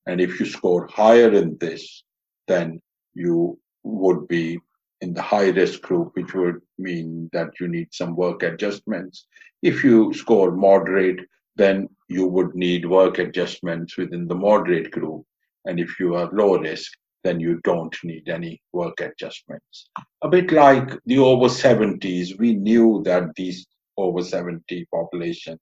And 0.05 0.21
if 0.21 0.39
you 0.39 0.45
score 0.45 0.87
higher 0.87 1.31
in 1.33 1.57
this, 1.59 2.03
then 2.47 2.81
you 3.13 3.59
would 3.83 4.27
be 4.27 4.59
in 5.01 5.13
the 5.13 5.21
high 5.21 5.49
risk 5.49 5.81
group, 5.81 6.15
which 6.15 6.33
would 6.33 6.61
mean 6.77 7.29
that 7.33 7.59
you 7.59 7.67
need 7.67 7.93
some 7.93 8.15
work 8.15 8.43
adjustments. 8.43 9.27
If 9.61 9.83
you 9.83 10.13
score 10.13 10.51
moderate, 10.51 11.19
then 11.55 11.89
you 12.07 12.25
would 12.27 12.55
need 12.55 12.85
work 12.85 13.19
adjustments 13.19 13.97
within 13.97 14.27
the 14.27 14.35
moderate 14.35 14.91
group. 14.91 15.25
And 15.65 15.79
if 15.79 15.99
you 15.99 16.15
are 16.15 16.29
low 16.31 16.57
risk, 16.57 16.91
then 17.23 17.39
you 17.39 17.59
don't 17.63 17.95
need 18.03 18.29
any 18.29 18.61
work 18.71 19.01
adjustments. 19.01 19.89
A 20.23 20.29
bit 20.29 20.51
like 20.51 20.97
the 21.05 21.17
over 21.17 21.47
70s, 21.47 22.37
we 22.39 22.53
knew 22.53 23.01
that 23.05 23.35
these 23.35 23.65
over 23.97 24.23
70 24.23 24.85
population 24.93 25.59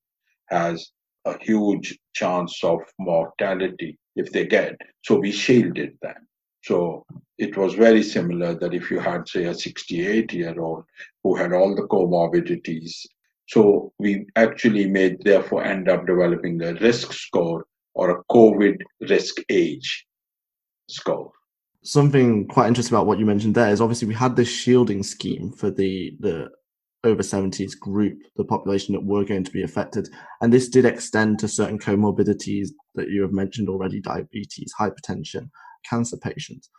has 0.49 0.91
a 1.25 1.37
huge 1.41 1.97
chance 2.13 2.63
of 2.63 2.79
mortality 2.99 3.97
if 4.15 4.31
they 4.31 4.45
get. 4.45 4.75
So 5.03 5.15
we 5.15 5.31
shielded 5.31 5.97
them. 6.01 6.27
So 6.65 7.05
it 7.37 7.55
was 7.57 7.75
very 7.75 8.01
similar 8.01 8.55
that 8.55 8.73
if 8.73 8.89
you 8.89 8.99
had, 8.99 9.27
say, 9.27 9.43
a 9.43 9.53
68 9.53 10.33
year 10.33 10.59
old 10.59 10.85
who 11.23 11.35
had 11.35 11.53
all 11.53 11.75
the 11.75 11.83
comorbidities, 11.83 13.05
so 13.47 13.93
we 13.99 14.25
actually 14.35 14.87
made, 14.89 15.23
therefore, 15.23 15.63
end 15.63 15.87
up 15.87 16.07
developing 16.07 16.59
a 16.63 16.73
risk 16.73 17.13
score 17.13 17.67
or 17.93 18.09
a 18.09 18.23
COVID 18.31 18.77
risk 19.07 19.35
age 19.49 20.07
score. 20.89 21.31
Something 21.83 22.47
quite 22.47 22.67
interesting 22.67 22.95
about 22.95 23.05
what 23.05 23.19
you 23.19 23.27
mentioned 23.27 23.53
there 23.53 23.69
is 23.69 23.79
obviously 23.79 24.07
we 24.07 24.15
had 24.15 24.35
this 24.35 24.49
shielding 24.49 25.03
scheme 25.03 25.51
for 25.51 25.69
the 25.69 26.17
the 26.19 26.49
over 27.03 27.21
70s 27.21 27.77
group, 27.79 28.17
the 28.35 28.43
population 28.43 28.95
that 28.95 29.05
were 29.05 29.23
going 29.23 29.43
to 29.43 29.51
be 29.51 29.61
affected. 29.61 30.09
And 30.41 30.51
this 30.51 30.67
did 30.67 30.85
extend 30.85 31.37
to 31.37 31.47
certain 31.47 31.77
comorbidities 31.77 32.69
that 32.95 33.09
you 33.09 33.21
have 33.21 33.31
mentioned 33.31 33.69
already 33.69 34.01
diabetes, 34.01 34.73
hypertension, 34.79 35.51
cancer 35.89 36.17
patients. 36.17 36.69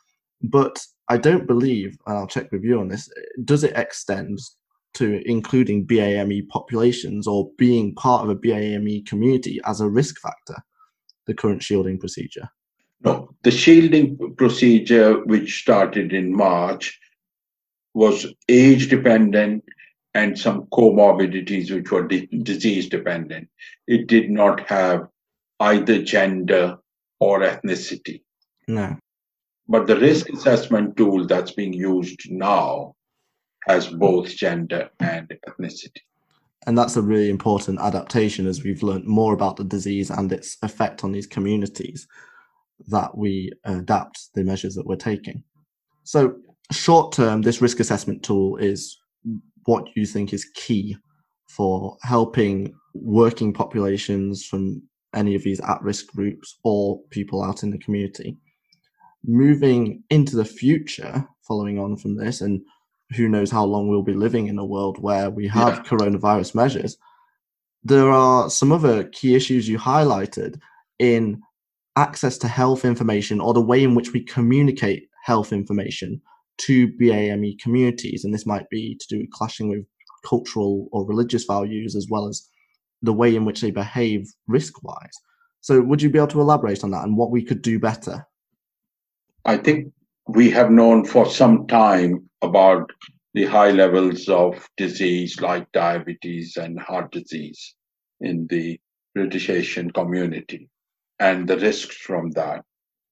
But 0.42 0.84
I 1.08 1.16
don't 1.16 1.46
believe, 1.46 1.96
and 2.06 2.18
I'll 2.18 2.26
check 2.26 2.50
with 2.52 2.64
you 2.64 2.80
on 2.80 2.88
this, 2.88 3.10
does 3.44 3.64
it 3.64 3.76
extend 3.76 4.38
to 4.94 5.22
including 5.26 5.86
BAME 5.86 6.48
populations 6.48 7.26
or 7.26 7.50
being 7.58 7.94
part 7.94 8.24
of 8.24 8.30
a 8.30 8.34
BAME 8.34 9.06
community 9.06 9.60
as 9.64 9.80
a 9.80 9.88
risk 9.88 10.20
factor, 10.20 10.56
the 11.26 11.34
current 11.34 11.62
shielding 11.62 11.98
procedure? 11.98 12.48
No, 13.02 13.34
the 13.42 13.50
shielding 13.50 14.34
procedure, 14.36 15.22
which 15.24 15.60
started 15.60 16.12
in 16.12 16.34
March, 16.34 16.98
was 17.94 18.26
age 18.48 18.88
dependent 18.88 19.64
and 20.14 20.38
some 20.38 20.62
comorbidities 20.72 21.70
which 21.70 21.90
were 21.90 22.08
disease 22.08 22.88
dependent. 22.88 23.48
It 23.86 24.06
did 24.06 24.30
not 24.30 24.60
have 24.68 25.08
either 25.60 26.02
gender 26.02 26.78
or 27.20 27.40
ethnicity. 27.40 28.22
No. 28.68 28.96
But 29.68 29.86
the 29.86 29.96
risk 29.96 30.28
assessment 30.30 30.96
tool 30.96 31.26
that's 31.26 31.52
being 31.52 31.72
used 31.72 32.30
now 32.30 32.94
has 33.66 33.88
both 33.88 34.28
gender 34.28 34.90
and 35.00 35.32
ethnicity. 35.48 36.00
And 36.66 36.76
that's 36.76 36.96
a 36.96 37.02
really 37.02 37.30
important 37.30 37.80
adaptation 37.80 38.46
as 38.46 38.62
we've 38.62 38.82
learned 38.82 39.06
more 39.06 39.34
about 39.34 39.56
the 39.56 39.64
disease 39.64 40.10
and 40.10 40.32
its 40.32 40.56
effect 40.62 41.04
on 41.04 41.12
these 41.12 41.26
communities 41.26 42.06
that 42.88 43.16
we 43.16 43.52
adapt 43.64 44.34
the 44.34 44.44
measures 44.44 44.74
that 44.74 44.86
we're 44.86 44.96
taking. 44.96 45.42
So, 46.04 46.36
short 46.72 47.12
term, 47.12 47.42
this 47.42 47.62
risk 47.62 47.80
assessment 47.80 48.22
tool 48.22 48.56
is 48.56 48.98
what 49.64 49.84
you 49.94 50.06
think 50.06 50.32
is 50.32 50.50
key 50.54 50.96
for 51.48 51.96
helping 52.02 52.74
working 52.94 53.52
populations 53.52 54.44
from 54.44 54.82
any 55.14 55.34
of 55.34 55.42
these 55.42 55.60
at 55.60 55.80
risk 55.82 56.08
groups 56.08 56.58
or 56.64 57.00
people 57.10 57.42
out 57.42 57.62
in 57.62 57.70
the 57.70 57.78
community. 57.78 58.36
Moving 59.24 60.02
into 60.10 60.36
the 60.36 60.44
future, 60.44 61.26
following 61.46 61.78
on 61.78 61.96
from 61.96 62.16
this, 62.16 62.40
and 62.40 62.62
who 63.14 63.28
knows 63.28 63.50
how 63.50 63.64
long 63.64 63.88
we'll 63.88 64.02
be 64.02 64.14
living 64.14 64.48
in 64.48 64.58
a 64.58 64.64
world 64.64 64.98
where 65.00 65.30
we 65.30 65.46
have 65.48 65.76
yeah. 65.76 65.82
coronavirus 65.84 66.54
measures, 66.54 66.96
there 67.84 68.10
are 68.10 68.50
some 68.50 68.72
other 68.72 69.04
key 69.04 69.34
issues 69.34 69.68
you 69.68 69.78
highlighted 69.78 70.58
in 70.98 71.40
access 71.96 72.36
to 72.38 72.48
health 72.48 72.84
information 72.84 73.40
or 73.40 73.54
the 73.54 73.60
way 73.60 73.82
in 73.82 73.94
which 73.94 74.12
we 74.12 74.20
communicate 74.20 75.08
health 75.24 75.52
information 75.52 76.20
to 76.58 76.88
BAME 76.98 77.58
communities. 77.60 78.24
And 78.24 78.34
this 78.34 78.46
might 78.46 78.68
be 78.70 78.96
to 78.96 79.06
do 79.08 79.18
with 79.20 79.30
clashing 79.30 79.68
with 79.68 79.84
cultural 80.24 80.88
or 80.92 81.06
religious 81.06 81.44
values 81.44 81.94
as 81.94 82.08
well 82.10 82.28
as 82.28 82.48
the 83.02 83.12
way 83.12 83.36
in 83.36 83.44
which 83.44 83.60
they 83.60 83.70
behave 83.70 84.26
risk 84.48 84.82
wise. 84.82 85.16
So, 85.60 85.80
would 85.80 86.02
you 86.02 86.10
be 86.10 86.18
able 86.18 86.28
to 86.28 86.40
elaborate 86.40 86.84
on 86.84 86.90
that 86.92 87.04
and 87.04 87.16
what 87.16 87.30
we 87.30 87.42
could 87.42 87.62
do 87.62 87.78
better? 87.78 88.26
I 89.46 89.56
think 89.56 89.92
we 90.28 90.50
have 90.50 90.70
known 90.70 91.06
for 91.06 91.24
some 91.24 91.66
time 91.68 92.28
about 92.42 92.90
the 93.32 93.46
high 93.46 93.70
levels 93.70 94.28
of 94.28 94.68
disease 94.76 95.40
like 95.40 95.70
diabetes 95.72 96.56
and 96.56 96.78
heart 96.80 97.12
disease 97.12 97.74
in 98.20 98.46
the 98.48 98.78
British 99.14 99.48
Asian 99.48 99.90
community 99.90 100.68
and 101.20 101.48
the 101.48 101.58
risks 101.58 101.96
from 101.96 102.30
that 102.32 102.64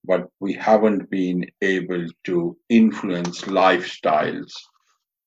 but 0.04 0.28
we 0.40 0.52
haven't 0.52 1.10
been 1.10 1.46
able 1.62 2.06
to 2.24 2.56
influence 2.68 3.42
lifestyles 3.42 4.52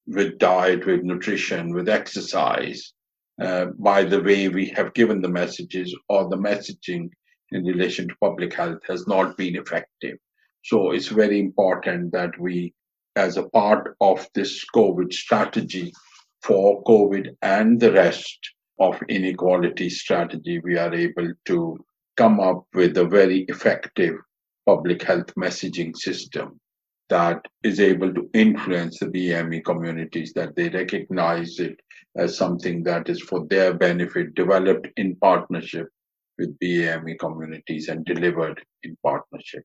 with 0.05 0.37
diet, 0.37 0.85
with 0.85 1.03
nutrition, 1.03 1.73
with 1.73 1.89
exercise, 1.89 2.93
uh, 3.41 3.65
by 3.79 4.03
the 4.03 4.21
way 4.21 4.47
we 4.47 4.67
have 4.67 4.93
given 4.93 5.21
the 5.21 5.29
messages 5.29 5.95
or 6.09 6.29
the 6.29 6.37
messaging 6.37 7.09
in 7.51 7.63
relation 7.63 8.07
to 8.07 8.15
public 8.21 8.53
health 8.53 8.79
has 8.87 9.07
not 9.07 9.35
been 9.35 9.55
effective. 9.55 10.17
So 10.67 10.91
it's 10.91 11.07
very 11.07 11.39
important 11.39 12.11
that 12.11 12.37
we, 12.37 12.73
as 13.15 13.37
a 13.37 13.47
part 13.51 13.95
of 14.01 14.27
this 14.35 14.65
COVID 14.75 15.13
strategy 15.13 15.93
for 16.43 16.83
COVID 16.83 17.37
and 17.41 17.79
the 17.79 17.93
rest 17.93 18.37
of 18.77 19.01
inequality 19.07 19.89
strategy, 19.89 20.59
we 20.59 20.77
are 20.77 20.93
able 20.93 21.31
to 21.45 21.77
come 22.17 22.41
up 22.41 22.65
with 22.73 22.97
a 22.97 23.05
very 23.05 23.45
effective 23.47 24.15
public 24.65 25.03
health 25.03 25.33
messaging 25.35 25.95
system 25.95 26.59
that 27.07 27.39
is 27.63 27.79
able 27.79 28.13
to 28.13 28.29
influence 28.33 28.99
the 28.99 29.05
BME 29.05 29.63
communities, 29.63 30.33
that 30.33 30.53
they 30.57 30.67
recognize 30.67 31.59
it 31.59 31.79
as 32.17 32.37
something 32.37 32.83
that 32.83 33.07
is 33.07 33.21
for 33.21 33.47
their 33.47 33.73
benefit, 33.73 34.35
developed 34.35 34.87
in 34.97 35.15
partnership 35.15 35.87
with 36.37 36.59
BME 36.59 37.17
communities 37.19 37.87
and 37.87 38.03
delivered 38.03 38.61
in 38.83 38.97
partnership 39.01 39.63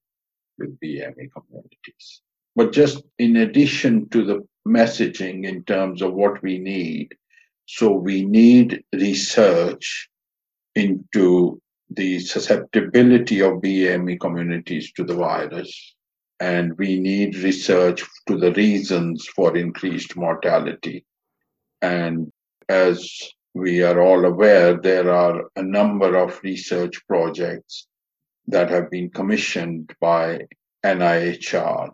with 0.63 0.81
BME 0.81 1.29
communities. 1.33 2.23
But 2.57 2.73
just 2.73 3.03
in 3.19 3.37
addition 3.37 4.09
to 4.11 4.25
the 4.25 4.47
messaging 4.67 5.45
in 5.45 5.65
terms 5.65 6.01
of 6.01 6.15
what 6.15 6.43
we 6.43 6.59
need, 6.59 7.15
so 7.67 7.91
we 7.93 8.25
need 8.25 8.83
research 8.93 10.09
into 10.75 11.61
the 11.91 12.21
susceptibility 12.21 13.41
of 13.41 13.61
BME 13.61 14.21
communities 14.21 14.93
to 14.93 15.05
the 15.05 15.15
virus, 15.15 15.95
and 16.41 16.77
we 16.79 16.99
need 16.99 17.37
research 17.37 18.03
to 18.29 18.37
the 18.39 18.53
reasons 18.53 19.27
for 19.35 19.57
increased 19.57 20.17
mortality. 20.17 21.05
And 21.83 22.31
as 22.69 23.13
we 23.55 23.83
are 23.83 24.01
all 24.01 24.25
aware, 24.25 24.81
there 24.81 25.11
are 25.13 25.45
a 25.57 25.63
number 25.63 26.17
of 26.17 26.41
research 26.43 27.01
projects 27.07 27.87
that 28.49 28.71
have 28.71 28.91
been 28.91 29.11
commissioned 29.11 29.95
by 30.01 30.47
NIHR, 30.85 31.91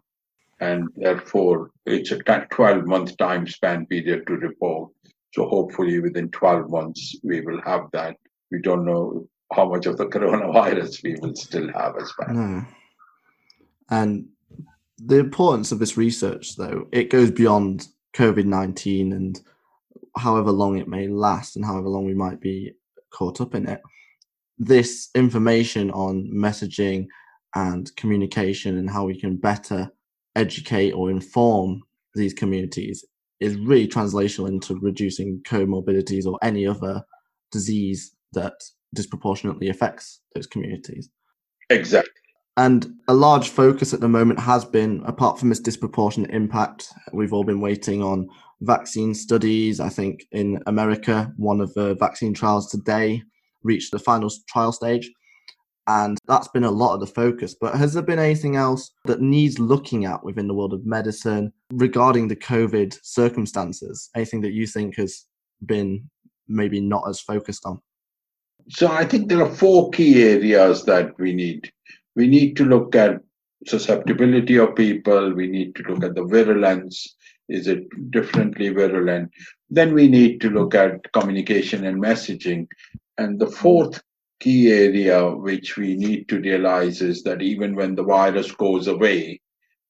and 0.61 0.89
therefore 0.97 1.71
it's 1.87 2.11
a 2.11 2.19
12 2.19 2.87
month 2.87 3.17
time 3.17 3.47
span 3.47 3.87
period 3.87 4.27
to 4.27 4.35
report. 4.35 4.91
So 5.35 5.47
hopefully 5.47 6.01
within 6.01 6.31
12 6.31 6.71
months 6.71 7.17
we 7.23 7.41
will 7.43 7.61
have 7.63 7.91
that. 7.93 8.17
We 8.51 8.61
don't 8.61 8.87
know 8.87 9.29
how 9.53 9.69
much 9.69 9.87
of 9.87 9.97
the 9.97 10.07
coronavirus 10.07 11.03
we 11.03 11.17
will 11.21 11.35
still 11.35 11.71
have 11.73 11.97
as 12.01 12.13
well. 12.19 12.35
No. 12.35 12.65
And 13.91 14.29
the 14.99 15.19
importance 15.19 15.73
of 15.73 15.79
this 15.79 15.97
research, 15.97 16.57
though, 16.57 16.89
it 16.93 17.11
goes 17.11 17.31
beyond 17.31 17.89
COVID 18.15 18.45
19 18.45 19.13
and 19.13 19.41
however 20.17 20.51
long 20.51 20.79
it 20.79 20.89
may 20.89 21.09
last 21.09 21.57
and 21.57 21.65
however 21.65 21.89
long 21.89 22.05
we 22.05 22.15
might 22.15 22.41
be 22.41 22.73
caught 23.11 23.41
up 23.41 23.55
in 23.55 23.69
it. 23.69 23.81
This 24.59 25.09
information 25.15 25.91
on 25.93 26.31
messaging 26.35 27.07
and 27.55 27.95
communication 27.97 28.77
and 28.79 28.91
how 28.91 29.05
we 29.05 29.19
can 29.19 29.37
better 29.37 29.91
educate 30.37 30.93
or 30.93 31.11
inform 31.11 31.83
these 32.15 32.35
communities 32.35 33.05
is 33.41 33.57
really 33.57 33.87
translational 33.87 34.49
into 34.49 34.77
reducing 34.81 35.41
comorbidities 35.45 36.27
or 36.27 36.39
any 36.43 36.67
other 36.67 37.03
disease 37.53 38.15
that 38.33 38.55
disproportionately 38.95 39.69
affects 39.69 40.21
those 40.35 40.47
communities. 40.47 41.09
Exactly. 41.71 42.13
And 42.57 42.95
a 43.07 43.15
large 43.15 43.51
focus 43.51 43.95
at 43.95 44.01
the 44.01 44.09
moment 44.09 44.41
has 44.41 44.65
been, 44.65 45.03
apart 45.07 45.39
from 45.39 45.49
this 45.49 45.61
disproportionate 45.61 46.33
impact, 46.33 46.89
we've 47.13 47.33
all 47.33 47.45
been 47.45 47.61
waiting 47.61 48.03
on 48.03 48.29
vaccine 48.63 49.15
studies. 49.15 49.79
I 49.79 49.89
think 49.89 50.27
in 50.33 50.61
America, 50.67 51.33
one 51.37 51.61
of 51.61 51.73
the 51.75 51.95
vaccine 51.95 52.35
trials 52.35 52.69
today 52.69 53.23
reached 53.69 53.93
the 53.93 53.99
final 53.99 54.31
trial 54.49 54.73
stage. 54.73 55.11
And 55.87 56.19
that's 56.27 56.49
been 56.49 56.65
a 56.65 56.79
lot 56.83 56.95
of 56.95 57.01
the 57.01 57.07
focus. 57.23 57.55
But 57.59 57.75
has 57.75 57.95
there 57.95 58.03
been 58.03 58.19
anything 58.19 58.57
else 58.57 58.91
that 59.07 59.23
needs 59.23 59.59
looking 59.59 60.05
at 60.05 60.23
within 60.23 60.47
the 60.47 60.55
world 60.55 60.75
of 60.75 60.85
medicine 60.85 61.53
regarding 61.73 62.29
the 62.29 62.37
COVID 62.37 62.99
circumstances? 63.03 64.11
Anything 64.15 64.43
that 64.43 64.53
you 64.53 64.67
think 64.67 64.97
has 64.97 65.25
been 65.65 66.11
maybe 66.47 66.81
not 66.81 67.09
as 67.09 67.21
focused 67.21 67.65
on? 67.65 67.81
So 68.69 68.89
I 68.89 69.05
think 69.07 69.29
there 69.29 69.43
are 69.43 69.55
four 69.55 69.91
key 69.91 70.23
areas 70.23 70.85
that 70.85 71.19
we 71.19 71.33
need 71.33 71.73
we 72.17 72.27
need 72.27 72.57
to 72.57 72.65
look 72.65 72.97
at 72.97 73.21
susceptibility 73.67 74.59
of 74.59 74.75
people. 74.75 75.33
We 75.35 75.47
need 75.47 75.75
to 75.77 75.83
look 75.85 76.05
at 76.05 76.15
the 76.17 76.25
virulence. 76.25 77.17
Is 77.49 77.69
it 77.69 77.85
differently 78.11 78.69
virulent? 78.71 79.31
Then 79.71 79.95
we 79.95 80.09
need 80.09 80.41
to 80.43 80.51
look 80.51 80.75
at 80.75 81.13
communication 81.13 81.87
and 81.87 82.03
messaging. 82.03 82.67
And 83.19 83.39
the 83.39 83.47
hmm. 83.47 83.53
fourth 83.53 84.03
key 84.41 84.73
area 84.73 85.29
which 85.31 85.77
we 85.77 85.97
need 85.97 86.29
to 86.29 86.41
realize 86.41 87.03
is 87.03 87.23
that 87.25 87.43
even 87.43 87.75
when 87.75 87.95
the 87.95 88.05
virus 88.05 88.53
goes 88.53 88.87
away, 88.87 89.41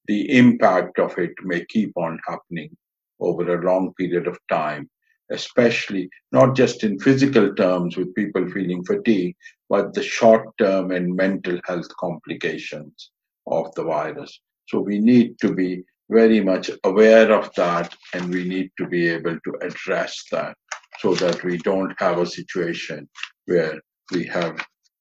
the 0.06 0.36
impact 0.36 0.98
of 0.98 1.16
it 1.18 1.32
may 1.42 1.64
keep 1.66 1.92
on 1.96 2.18
happening 2.26 2.74
over 3.20 3.54
a 3.54 3.64
long 3.64 3.92
period 3.94 4.26
of 4.26 4.38
time 4.50 4.88
especially 5.30 6.08
not 6.32 6.56
just 6.56 6.84
in 6.84 6.98
physical 6.98 7.54
terms 7.54 7.96
with 7.96 8.14
people 8.14 8.48
feeling 8.50 8.84
fatigue, 8.84 9.36
but 9.68 9.92
the 9.94 10.02
short 10.02 10.46
term 10.58 10.90
and 10.90 11.14
mental 11.14 11.60
health 11.66 11.88
complications 11.98 13.10
of 13.46 13.74
the 13.74 13.84
virus. 13.84 14.40
So 14.68 14.80
we 14.80 14.98
need 14.98 15.38
to 15.40 15.54
be 15.54 15.84
very 16.10 16.40
much 16.40 16.70
aware 16.84 17.32
of 17.32 17.52
that 17.56 17.94
and 18.14 18.32
we 18.32 18.44
need 18.44 18.70
to 18.78 18.86
be 18.86 19.08
able 19.08 19.38
to 19.40 19.58
address 19.60 20.24
that 20.32 20.56
so 20.98 21.14
that 21.14 21.42
we 21.44 21.58
don't 21.58 21.94
have 21.98 22.18
a 22.18 22.26
situation 22.26 23.08
where 23.46 23.80
we 24.12 24.24
have 24.26 24.58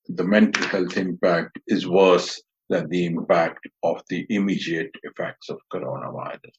the 0.07 0.23
mental 0.23 0.65
health 0.67 0.97
impact 0.97 1.59
is 1.67 1.87
worse 1.87 2.41
than 2.69 2.87
the 2.89 3.05
impact 3.05 3.67
of 3.83 4.01
the 4.09 4.25
immediate 4.29 4.91
effects 5.03 5.49
of 5.49 5.59
coronavirus. 5.73 6.57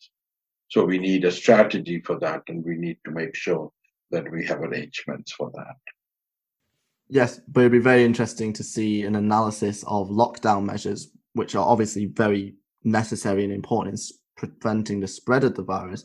So 0.68 0.84
we 0.84 0.98
need 0.98 1.24
a 1.24 1.32
strategy 1.32 2.02
for 2.04 2.18
that, 2.20 2.42
and 2.48 2.64
we 2.64 2.76
need 2.76 2.98
to 3.04 3.10
make 3.10 3.34
sure 3.34 3.70
that 4.10 4.30
we 4.30 4.44
have 4.46 4.60
arrangements 4.60 5.32
for 5.32 5.50
that. 5.54 5.76
Yes, 7.08 7.40
but 7.48 7.60
it'd 7.60 7.72
be 7.72 7.78
very 7.78 8.04
interesting 8.04 8.52
to 8.54 8.62
see 8.62 9.02
an 9.02 9.16
analysis 9.16 9.82
of 9.86 10.08
lockdown 10.08 10.64
measures, 10.64 11.10
which 11.32 11.54
are 11.54 11.66
obviously 11.66 12.06
very 12.06 12.56
necessary 12.84 13.44
and 13.44 13.52
important 13.52 13.98
in 13.98 14.16
preventing 14.36 15.00
the 15.00 15.08
spread 15.08 15.44
of 15.44 15.54
the 15.54 15.62
virus. 15.62 16.04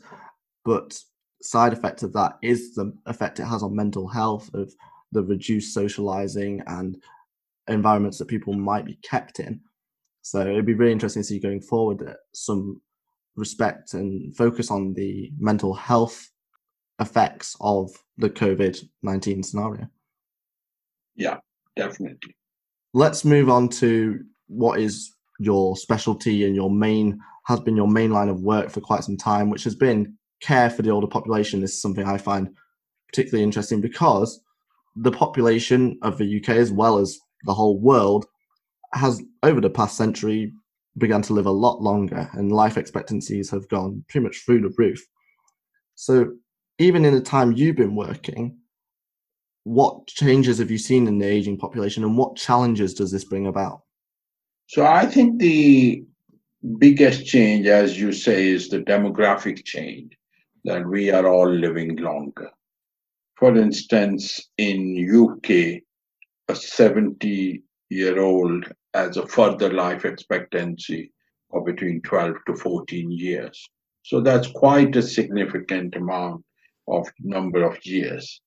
But 0.64 0.98
side 1.44 1.72
effect 1.72 2.02
of 2.02 2.12
that 2.14 2.38
is 2.42 2.74
the 2.74 2.92
effect 3.06 3.38
it 3.38 3.44
has 3.44 3.62
on 3.62 3.76
mental 3.76 4.08
health 4.08 4.50
of 4.54 4.72
the 5.12 5.22
reduced 5.22 5.74
socializing 5.74 6.62
and 6.66 6.96
environments 7.68 8.18
that 8.18 8.28
people 8.28 8.54
might 8.54 8.84
be 8.84 8.98
kept 9.02 9.40
in. 9.40 9.60
So 10.22 10.40
it'd 10.40 10.66
be 10.66 10.74
really 10.74 10.92
interesting 10.92 11.22
to 11.22 11.26
see 11.26 11.38
going 11.38 11.60
forward 11.60 12.14
some 12.32 12.80
respect 13.36 13.94
and 13.94 14.34
focus 14.36 14.70
on 14.70 14.94
the 14.94 15.30
mental 15.38 15.74
health 15.74 16.30
effects 17.00 17.56
of 17.60 17.90
the 18.16 18.30
COVID 18.30 18.82
19 19.02 19.42
scenario. 19.42 19.88
Yeah, 21.16 21.38
definitely. 21.76 22.36
Let's 22.94 23.24
move 23.24 23.50
on 23.50 23.68
to 23.80 24.20
what 24.46 24.80
is 24.80 25.12
your 25.38 25.76
specialty 25.76 26.46
and 26.46 26.54
your 26.54 26.70
main 26.70 27.20
has 27.46 27.60
been 27.60 27.76
your 27.76 27.88
main 27.88 28.10
line 28.10 28.28
of 28.28 28.40
work 28.40 28.70
for 28.70 28.80
quite 28.80 29.04
some 29.04 29.18
time, 29.18 29.50
which 29.50 29.64
has 29.64 29.74
been 29.74 30.16
care 30.44 30.70
for 30.70 30.82
the 30.82 30.90
older 30.90 31.06
population. 31.06 31.62
Is 31.62 31.80
something 31.80 32.06
I 32.06 32.18
find 32.18 32.50
particularly 33.08 33.44
interesting 33.44 33.80
because 33.80 34.40
the 34.96 35.12
population 35.12 35.98
of 36.02 36.18
the 36.18 36.36
UK, 36.38 36.50
as 36.50 36.70
well 36.70 36.98
as 36.98 37.18
the 37.44 37.54
whole 37.54 37.78
world, 37.78 38.26
has 38.92 39.22
over 39.42 39.60
the 39.60 39.70
past 39.70 39.96
century 39.96 40.52
began 40.98 41.22
to 41.22 41.32
live 41.32 41.46
a 41.46 41.50
lot 41.50 41.82
longer 41.82 42.28
and 42.34 42.52
life 42.52 42.76
expectancies 42.76 43.50
have 43.50 43.68
gone 43.68 44.04
pretty 44.08 44.24
much 44.24 44.44
through 44.44 44.60
the 44.60 44.74
roof. 44.78 45.04
So, 45.96 46.32
even 46.78 47.04
in 47.04 47.14
the 47.14 47.20
time 47.20 47.52
you've 47.52 47.76
been 47.76 47.94
working, 47.94 48.58
what 49.64 50.06
changes 50.06 50.58
have 50.58 50.70
you 50.70 50.78
seen 50.78 51.06
in 51.06 51.18
the 51.18 51.26
aging 51.26 51.58
population 51.58 52.04
and 52.04 52.16
what 52.16 52.36
challenges 52.36 52.94
does 52.94 53.10
this 53.10 53.24
bring 53.24 53.46
about? 53.46 53.82
So, 54.68 54.84
I 54.84 55.06
think 55.06 55.40
the 55.40 56.04
biggest 56.78 57.26
change, 57.26 57.66
as 57.66 57.98
you 57.98 58.12
say, 58.12 58.48
is 58.48 58.68
the 58.68 58.80
demographic 58.80 59.64
change 59.64 60.16
that 60.64 60.86
we 60.86 61.10
are 61.10 61.26
all 61.26 61.50
living 61.50 61.96
longer. 61.96 62.50
For 63.36 63.56
instance, 63.56 64.48
in 64.58 64.78
UK, 65.22 65.82
a 66.48 66.54
70 66.54 67.62
year 67.90 68.20
old 68.20 68.64
has 68.94 69.16
a 69.16 69.26
further 69.26 69.72
life 69.72 70.04
expectancy 70.04 71.12
of 71.52 71.64
between 71.64 72.00
12 72.02 72.36
to 72.46 72.56
14 72.56 73.10
years. 73.10 73.68
So 74.02 74.20
that's 74.20 74.48
quite 74.48 74.94
a 74.96 75.02
significant 75.02 75.96
amount 75.96 76.44
of 76.88 77.08
number 77.20 77.64
of 77.64 77.84
years. 77.84 78.40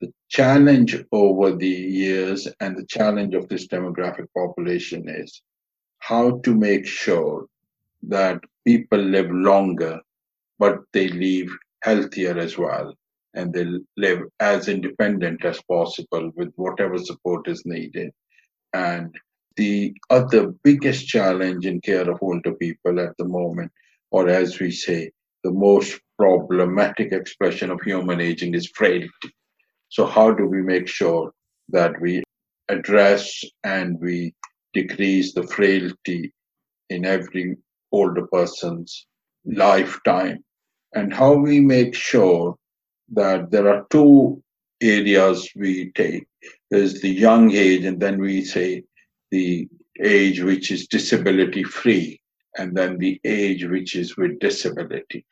The 0.00 0.12
challenge 0.28 0.96
over 1.12 1.54
the 1.54 1.68
years 1.68 2.48
and 2.60 2.76
the 2.76 2.86
challenge 2.86 3.34
of 3.34 3.48
this 3.48 3.68
demographic 3.68 4.26
population 4.36 5.08
is 5.08 5.42
how 5.98 6.38
to 6.40 6.54
make 6.54 6.86
sure 6.86 7.46
that 8.08 8.40
people 8.66 8.98
live 8.98 9.30
longer, 9.30 10.00
but 10.62 10.78
they 10.92 11.08
live 11.08 11.48
healthier 11.82 12.38
as 12.38 12.56
well, 12.56 12.94
and 13.34 13.52
they 13.52 13.66
live 13.96 14.20
as 14.38 14.68
independent 14.68 15.44
as 15.44 15.60
possible 15.68 16.30
with 16.36 16.52
whatever 16.54 16.98
support 16.98 17.48
is 17.48 17.66
needed. 17.66 18.12
And 18.72 19.12
the 19.56 19.92
other 20.08 20.54
biggest 20.62 21.08
challenge 21.08 21.66
in 21.66 21.80
care 21.80 22.08
of 22.08 22.22
older 22.22 22.54
people 22.54 23.00
at 23.00 23.16
the 23.18 23.24
moment, 23.24 23.72
or 24.12 24.28
as 24.28 24.60
we 24.60 24.70
say, 24.70 25.10
the 25.42 25.50
most 25.50 26.00
problematic 26.16 27.10
expression 27.10 27.72
of 27.72 27.80
human 27.80 28.20
aging 28.20 28.54
is 28.54 28.70
frailty. 28.72 29.30
So, 29.88 30.06
how 30.06 30.30
do 30.30 30.46
we 30.46 30.62
make 30.62 30.86
sure 30.86 31.32
that 31.70 32.00
we 32.00 32.22
address 32.68 33.42
and 33.64 33.98
we 34.00 34.32
decrease 34.74 35.34
the 35.34 35.48
frailty 35.48 36.32
in 36.88 37.04
every 37.04 37.56
older 37.90 38.28
person's 38.28 39.08
lifetime? 39.44 40.44
And 40.94 41.12
how 41.12 41.34
we 41.34 41.60
make 41.60 41.94
sure 41.94 42.56
that 43.12 43.50
there 43.50 43.68
are 43.68 43.86
two 43.90 44.42
areas 44.80 45.48
we 45.56 45.92
take 45.92 46.26
there's 46.72 47.02
the 47.02 47.10
young 47.10 47.52
age, 47.52 47.84
and 47.84 48.00
then 48.00 48.18
we 48.18 48.42
say 48.42 48.82
the 49.30 49.68
age 50.02 50.40
which 50.40 50.70
is 50.70 50.86
disability 50.86 51.62
free, 51.64 52.18
and 52.56 52.74
then 52.74 52.96
the 52.96 53.20
age 53.24 53.66
which 53.66 53.94
is 53.94 54.16
with 54.16 54.38
disability. 54.38 55.26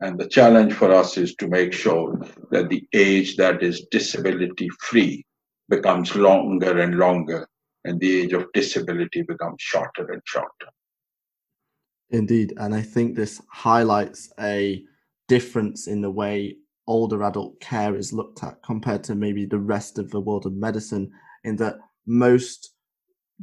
And 0.00 0.18
the 0.18 0.28
challenge 0.28 0.74
for 0.74 0.92
us 0.92 1.16
is 1.16 1.34
to 1.36 1.48
make 1.48 1.72
sure 1.72 2.20
that 2.50 2.68
the 2.68 2.86
age 2.92 3.36
that 3.36 3.62
is 3.62 3.86
disability 3.90 4.68
free 4.80 5.24
becomes 5.70 6.14
longer 6.14 6.78
and 6.78 6.96
longer, 6.96 7.48
and 7.84 7.98
the 7.98 8.20
age 8.20 8.34
of 8.34 8.52
disability 8.52 9.22
becomes 9.22 9.56
shorter 9.60 10.12
and 10.12 10.20
shorter. 10.26 10.68
Indeed. 12.10 12.54
And 12.56 12.74
I 12.74 12.82
think 12.82 13.14
this 13.14 13.40
highlights 13.50 14.32
a 14.40 14.84
difference 15.28 15.86
in 15.88 16.00
the 16.00 16.10
way 16.10 16.56
older 16.86 17.24
adult 17.24 17.58
care 17.60 17.96
is 17.96 18.12
looked 18.12 18.44
at 18.44 18.62
compared 18.62 19.02
to 19.04 19.14
maybe 19.14 19.44
the 19.44 19.58
rest 19.58 19.98
of 19.98 20.10
the 20.10 20.20
world 20.20 20.46
of 20.46 20.52
medicine, 20.52 21.10
in 21.44 21.56
that 21.56 21.76
most 22.06 22.74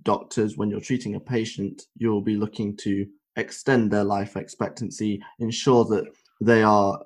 doctors, 0.02 0.58
when 0.58 0.70
you're 0.70 0.80
treating 0.80 1.16
a 1.16 1.20
patient, 1.20 1.84
you'll 1.98 2.22
be 2.22 2.38
looking 2.38 2.76
to 2.78 3.06
extend 3.36 3.92
their 3.92 4.04
life 4.04 4.38
expectancy, 4.38 5.22
ensure 5.40 5.84
that 5.86 6.06
they 6.42 6.64
are 6.64 7.00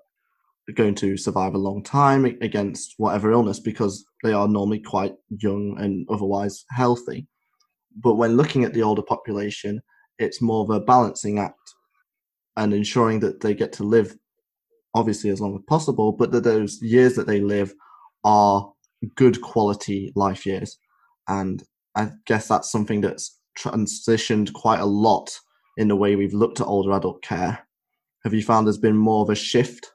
going 0.76 0.94
to 0.94 1.18
survive 1.18 1.56
a 1.56 1.58
long 1.58 1.82
time 1.82 2.26
against 2.26 2.94
whatever 2.98 3.32
illness 3.32 3.60
because 3.60 4.06
they 4.24 4.34
are 4.34 4.48
normally 4.48 4.80
quite 4.80 5.16
young 5.30 5.76
and 5.80 6.06
otherwise 6.10 6.66
healthy. 6.72 7.26
But 7.96 8.16
when 8.16 8.38
looking 8.38 8.64
at 8.64 8.74
the 8.74 8.84
older 8.84 9.02
population, 9.02 9.82
it's 10.20 10.42
more 10.42 10.64
of 10.64 10.70
a 10.70 10.80
balancing 10.80 11.40
act 11.40 11.76
and 12.56 12.74
ensuring 12.74 13.20
that 13.20 13.42
they 13.42 13.54
get 13.54 13.72
to 13.74 13.84
live 13.84 14.16
obviously 14.96 15.30
as 15.30 15.40
long 15.40 15.56
as 15.56 15.62
possible, 15.68 16.12
but 16.12 16.32
that 16.32 16.44
those 16.44 16.82
years 16.82 17.16
that 17.16 17.28
they 17.28 17.40
live 17.40 17.74
are 18.24 18.72
good 19.16 19.42
quality 19.42 20.12
life 20.16 20.46
years. 20.46 20.80
And 21.28 21.64
I 21.96 22.10
guess 22.26 22.48
that's 22.48 22.72
something 22.72 23.02
that's 23.02 23.40
transitioned 23.58 24.54
quite 24.54 24.80
a 24.80 24.86
lot 24.86 25.38
in 25.78 25.88
the 25.88 25.96
way 25.96 26.16
we've 26.16 26.34
looked 26.34 26.60
at 26.60 26.68
older 26.68 26.94
adult 26.94 27.22
care. 27.22 27.68
Have 28.24 28.34
you 28.34 28.44
found 28.44 28.66
there's 28.66 28.78
been 28.78 28.98
more 28.98 29.22
of 29.22 29.30
a 29.30 29.36
shift? 29.36 29.92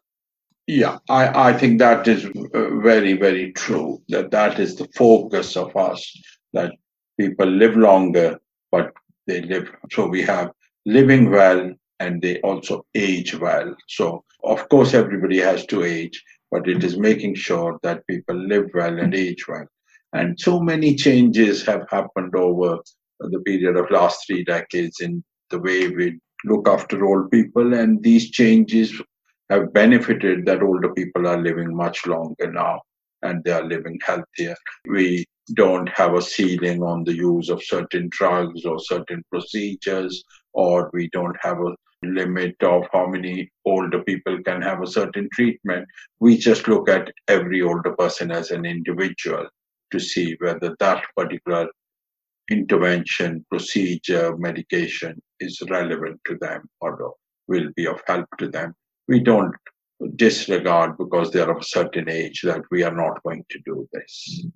Yeah, 0.68 0.98
I, 1.08 1.50
I 1.50 1.52
think 1.52 1.80
that 1.80 2.06
is 2.06 2.24
uh, 2.24 2.76
very, 2.76 3.14
very 3.14 3.52
true. 3.52 4.00
That 4.08 4.30
that 4.30 4.60
is 4.60 4.76
the 4.76 4.88
focus 4.96 5.56
of 5.56 5.76
us. 5.76 6.16
That 6.52 6.72
people 7.18 7.46
live 7.46 7.76
longer, 7.76 8.38
but 8.70 8.92
they 9.26 9.42
live. 9.42 9.70
So 9.90 10.06
we 10.06 10.22
have 10.22 10.52
living 10.86 11.30
well, 11.30 11.72
and 12.00 12.20
they 12.20 12.40
also 12.40 12.84
age 12.94 13.34
well. 13.38 13.74
So 13.88 14.24
of 14.44 14.68
course, 14.68 14.94
everybody 14.94 15.38
has 15.38 15.64
to 15.66 15.84
age, 15.84 16.22
but 16.50 16.68
it 16.68 16.82
is 16.82 16.98
making 16.98 17.36
sure 17.36 17.78
that 17.82 18.06
people 18.06 18.36
live 18.36 18.66
well 18.74 18.98
and 18.98 19.14
age 19.14 19.46
well. 19.48 19.66
And 20.12 20.38
so 20.38 20.60
many 20.60 20.94
changes 20.94 21.64
have 21.66 21.86
happened 21.90 22.34
over 22.34 22.78
the 23.20 23.40
period 23.40 23.76
of 23.76 23.90
last 23.90 24.26
three 24.26 24.44
decades 24.44 25.00
in 25.00 25.22
the 25.50 25.58
way 25.60 25.88
we 25.88 26.18
look 26.44 26.68
after 26.68 27.04
old 27.04 27.30
people. 27.30 27.74
And 27.74 28.02
these 28.02 28.30
changes 28.30 29.00
have 29.48 29.72
benefited 29.72 30.44
that 30.46 30.62
older 30.62 30.92
people 30.92 31.26
are 31.26 31.40
living 31.40 31.74
much 31.74 32.06
longer 32.06 32.50
now 32.50 32.82
and 33.22 33.42
they 33.44 33.52
are 33.52 33.64
living 33.64 33.98
healthier. 34.04 34.56
We 34.86 35.24
don't 35.54 35.88
have 35.90 36.14
a 36.14 36.22
ceiling 36.22 36.82
on 36.82 37.04
the 37.04 37.14
use 37.14 37.48
of 37.48 37.62
certain 37.62 38.08
drugs 38.10 38.64
or 38.64 38.78
certain 38.78 39.22
procedures, 39.30 40.24
or 40.52 40.90
we 40.92 41.08
don't 41.10 41.36
have 41.40 41.58
a 41.58 41.74
limit 42.04 42.56
of 42.62 42.84
how 42.92 43.06
many 43.06 43.50
older 43.64 44.02
people 44.02 44.42
can 44.42 44.60
have 44.62 44.82
a 44.82 44.86
certain 44.86 45.28
treatment. 45.32 45.86
We 46.20 46.36
just 46.36 46.68
look 46.68 46.88
at 46.88 47.12
every 47.28 47.62
older 47.62 47.94
person 47.94 48.30
as 48.30 48.50
an 48.50 48.64
individual 48.64 49.46
to 49.92 50.00
see 50.00 50.36
whether 50.40 50.74
that 50.80 51.04
particular 51.16 51.68
intervention, 52.50 53.44
procedure, 53.48 54.36
medication 54.36 55.20
is 55.40 55.60
relevant 55.70 56.20
to 56.26 56.36
them 56.40 56.62
or 56.80 57.14
will 57.48 57.68
be 57.76 57.86
of 57.86 58.00
help 58.06 58.26
to 58.38 58.48
them. 58.48 58.74
We 59.08 59.20
don't 59.20 59.54
disregard 60.16 60.96
because 60.98 61.30
they're 61.30 61.50
of 61.50 61.58
a 61.58 61.64
certain 61.64 62.08
age 62.08 62.42
that 62.42 62.62
we 62.70 62.82
are 62.82 62.94
not 62.94 63.22
going 63.22 63.44
to 63.50 63.58
do 63.64 63.88
this. 63.92 64.46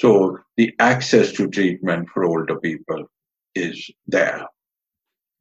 So 0.00 0.38
the 0.56 0.74
access 0.78 1.32
to 1.32 1.48
treatment 1.48 2.08
for 2.12 2.24
older 2.24 2.58
people 2.58 3.06
is 3.54 3.90
there. 4.06 4.46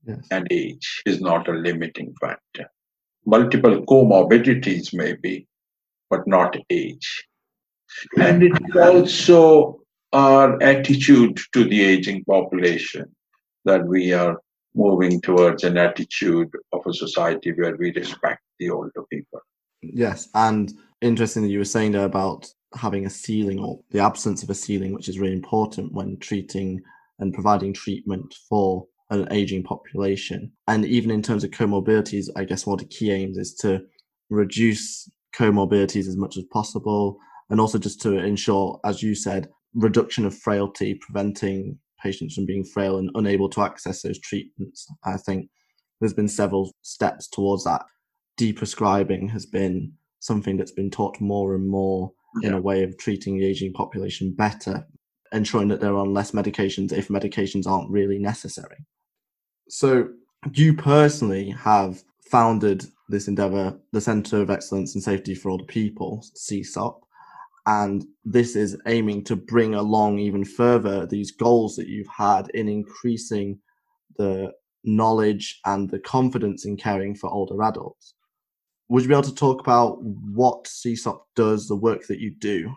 Yes. 0.06 0.28
And 0.32 0.48
age 0.52 1.02
is 1.06 1.22
not 1.22 1.48
a 1.48 1.54
limiting 1.54 2.14
factor. 2.20 2.70
Multiple 3.26 3.86
comorbidities 3.86 4.94
may 4.94 5.14
be, 5.14 5.48
but 6.10 6.28
not 6.28 6.58
age. 6.70 7.28
And 8.18 8.44
it 8.44 8.54
also 8.76 9.82
our 10.14 10.62
attitude 10.62 11.40
to 11.54 11.64
the 11.64 11.82
aging 11.82 12.24
population 12.26 13.06
that 13.66 13.86
we 13.86 14.14
are 14.14 14.38
moving 14.76 15.22
towards 15.22 15.64
an 15.64 15.78
attitude 15.78 16.50
of 16.74 16.86
a 16.86 16.94
society 16.94 17.52
where 17.54 17.76
we 17.78 17.92
respect 17.94 18.41
the 18.62 18.69
older 18.69 19.04
people. 19.12 19.41
Yes, 19.82 20.30
and 20.36 20.71
interesting 21.02 21.43
that 21.43 21.50
you 21.50 21.58
were 21.58 21.65
saying 21.65 21.91
there 21.91 22.06
about 22.06 22.47
having 22.76 23.06
a 23.06 23.10
ceiling 23.10 23.60
or 23.60 23.82
the 23.89 24.00
absence 24.00 24.43
of 24.43 24.50
a 24.50 24.56
ceiling, 24.56 24.93
which 24.93 25.10
is 25.10 25.19
really 25.19 25.34
important 25.34 25.91
when 25.91 26.17
treating 26.19 26.80
and 27.19 27.34
providing 27.34 27.74
treatment 27.74 28.34
for 28.47 28.86
an 29.10 29.28
aging 29.32 29.63
population. 29.63 30.52
And 30.67 30.86
even 30.86 31.12
in 31.12 31.21
terms 31.21 31.43
of 31.43 31.52
comorbidities, 31.52 32.28
I 32.38 32.45
guess 32.45 32.65
one 32.65 32.76
of 32.76 32.80
the 32.80 32.95
key 32.95 33.12
aims 33.12 33.38
is 33.38 33.56
to 33.56 33.82
reduce 34.30 35.12
comorbidities 35.36 36.08
as 36.08 36.15
much 36.15 36.38
as 36.38 36.43
possible 36.45 37.17
and 37.50 37.60
also 37.60 37.78
just 37.78 38.02
to 38.02 38.17
ensure, 38.17 38.80
as 38.86 39.04
you 39.04 39.13
said, 39.15 39.50
reduction 39.74 40.26
of 40.26 40.38
frailty, 40.38 40.95
preventing 40.95 41.78
patients 42.02 42.36
from 42.36 42.45
being 42.45 42.63
frail 42.63 42.97
and 42.97 43.10
unable 43.15 43.50
to 43.50 43.62
access 43.62 44.02
those 44.02 44.19
treatments. 44.19 44.88
I 45.04 45.17
think 45.17 45.50
there's 46.00 46.13
been 46.13 46.30
several 46.30 46.71
steps 46.82 47.28
towards 47.28 47.65
that. 47.65 47.84
Deprescribing 48.39 49.30
has 49.30 49.46
been 49.46 49.94
something 50.20 50.58
that's 50.58 50.72
been 50.72 50.91
taught 50.91 51.20
more 51.20 51.56
and 51.56 51.67
more 51.67 52.12
yeah. 52.41 52.50
in 52.50 52.54
a 52.56 52.62
way 52.62 52.84
of 52.84 52.98
treating 52.98 53.38
the 53.38 53.46
aging 53.46 53.74
population 53.74 54.34
better, 54.34 54.86
ensuring 55.32 55.67
that 55.70 55.80
they're 55.80 55.98
on 55.98 56.13
less 56.13 56.32
medications 56.32 56.91
if 56.91 57.08
medications 57.08 57.67
aren't 57.67 57.89
really 57.89 58.20
necessary. 58.20 58.86
So, 59.70 60.10
you 60.54 60.76
personally 60.76 61.50
have 61.52 62.04
founded 62.30 62.86
this 63.10 63.28
endeavor, 63.28 63.78
the 63.91 64.02
Centre 64.02 64.41
of 64.41 64.50
Excellence 64.50 64.96
and 64.96 65.04
Safety 65.04 65.36
for 65.36 65.50
Older 65.50 65.65
People, 65.65 66.26
CESOP, 66.36 67.00
and 67.65 68.06
this 68.26 68.56
is 68.56 68.78
aiming 68.88 69.24
to 69.26 69.36
bring 69.36 69.76
along 69.76 70.17
even 70.17 70.44
further 70.44 71.06
these 71.06 71.32
goals 71.32 71.76
that 71.76 71.88
you've 71.88 72.08
had 72.08 72.50
in 72.54 72.67
increasing 72.67 73.60
the 74.17 74.52
knowledge 74.84 75.60
and 75.65 75.89
the 75.89 76.00
confidence 76.00 76.65
in 76.65 76.76
caring 76.76 77.13
for 77.13 77.30
older 77.30 77.62
adults. 77.62 78.15
Would 78.92 79.04
you 79.04 79.10
be 79.10 79.16
able 79.16 79.24
to 79.24 79.34
talk 79.34 79.62
about 79.62 80.04
what 80.04 80.66
CESOP 80.66 81.22
does, 81.36 81.68
the 81.68 81.76
work 81.76 82.08
that 82.08 82.20
you 82.20 82.32
do? 82.32 82.72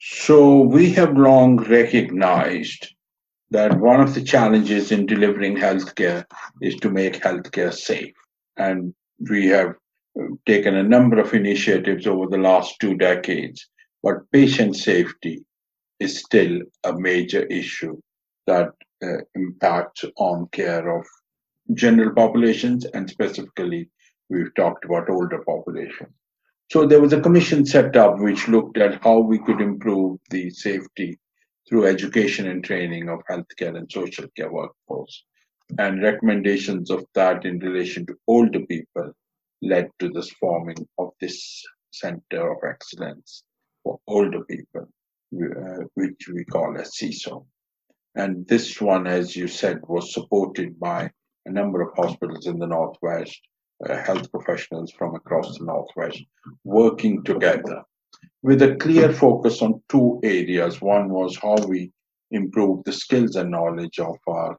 So, 0.00 0.60
we 0.60 0.92
have 0.92 1.18
long 1.18 1.56
recognized 1.56 2.94
that 3.50 3.80
one 3.80 4.00
of 4.00 4.14
the 4.14 4.22
challenges 4.22 4.92
in 4.92 5.06
delivering 5.06 5.56
healthcare 5.56 6.24
is 6.62 6.76
to 6.76 6.90
make 6.90 7.20
healthcare 7.20 7.74
safe. 7.74 8.14
And 8.56 8.94
we 9.28 9.46
have 9.46 9.74
taken 10.46 10.76
a 10.76 10.82
number 10.82 11.18
of 11.18 11.34
initiatives 11.34 12.06
over 12.06 12.26
the 12.28 12.38
last 12.38 12.78
two 12.80 12.96
decades 12.96 13.66
but 14.02 14.30
patient 14.32 14.76
safety 14.76 15.44
is 16.00 16.20
still 16.20 16.60
a 16.84 16.92
major 16.92 17.44
issue 17.46 18.00
that 18.46 18.70
uh, 19.02 19.18
impacts 19.34 20.04
on 20.16 20.48
care 20.52 20.96
of 20.96 21.04
general 21.74 22.14
populations 22.14 22.84
and 22.86 23.10
specifically 23.10 23.90
we've 24.28 24.54
talked 24.54 24.84
about 24.84 25.10
older 25.10 25.42
populations. 25.44 26.12
So 26.70 26.86
there 26.86 27.00
was 27.00 27.14
a 27.14 27.20
commission 27.20 27.64
set 27.64 27.96
up 27.96 28.18
which 28.18 28.48
looked 28.48 28.76
at 28.76 29.02
how 29.02 29.20
we 29.20 29.38
could 29.38 29.60
improve 29.60 30.18
the 30.30 30.50
safety 30.50 31.18
through 31.66 31.86
education 31.86 32.48
and 32.48 32.62
training 32.62 33.08
of 33.08 33.20
healthcare 33.30 33.76
and 33.76 33.90
social 33.90 34.26
care 34.36 34.52
workforce. 34.52 35.24
And 35.78 36.02
recommendations 36.02 36.90
of 36.90 37.04
that 37.14 37.44
in 37.44 37.58
relation 37.58 38.06
to 38.06 38.18
older 38.26 38.60
people 38.66 39.12
led 39.62 39.90
to 39.98 40.08
this 40.10 40.30
forming 40.32 40.86
of 40.98 41.10
this 41.20 41.62
center 41.90 42.52
of 42.52 42.58
excellence 42.66 43.44
for 43.82 43.98
older 44.06 44.44
people, 44.44 44.86
uh, 45.34 45.84
which 45.94 46.28
we 46.32 46.44
call 46.44 46.78
as 46.78 46.96
CESOP. 46.96 47.46
And 48.14 48.46
this 48.46 48.80
one, 48.80 49.06
as 49.06 49.36
you 49.36 49.46
said, 49.46 49.80
was 49.86 50.12
supported 50.12 50.78
by 50.78 51.10
a 51.46 51.50
number 51.50 51.82
of 51.82 51.94
hospitals 51.96 52.46
in 52.46 52.58
the 52.58 52.66
Northwest, 52.66 53.40
health 53.86 54.30
professionals 54.30 54.92
from 54.92 55.14
across 55.14 55.58
the 55.58 55.64
Northwest, 55.64 56.22
working 56.64 57.22
together 57.22 57.82
with 58.42 58.62
a 58.62 58.76
clear 58.76 59.12
focus 59.12 59.62
on 59.62 59.82
two 59.88 60.20
areas. 60.22 60.80
One 60.80 61.10
was 61.10 61.36
how 61.36 61.56
we 61.66 61.92
improve 62.30 62.84
the 62.84 62.92
skills 62.92 63.36
and 63.36 63.50
knowledge 63.50 63.98
of 63.98 64.16
our 64.26 64.56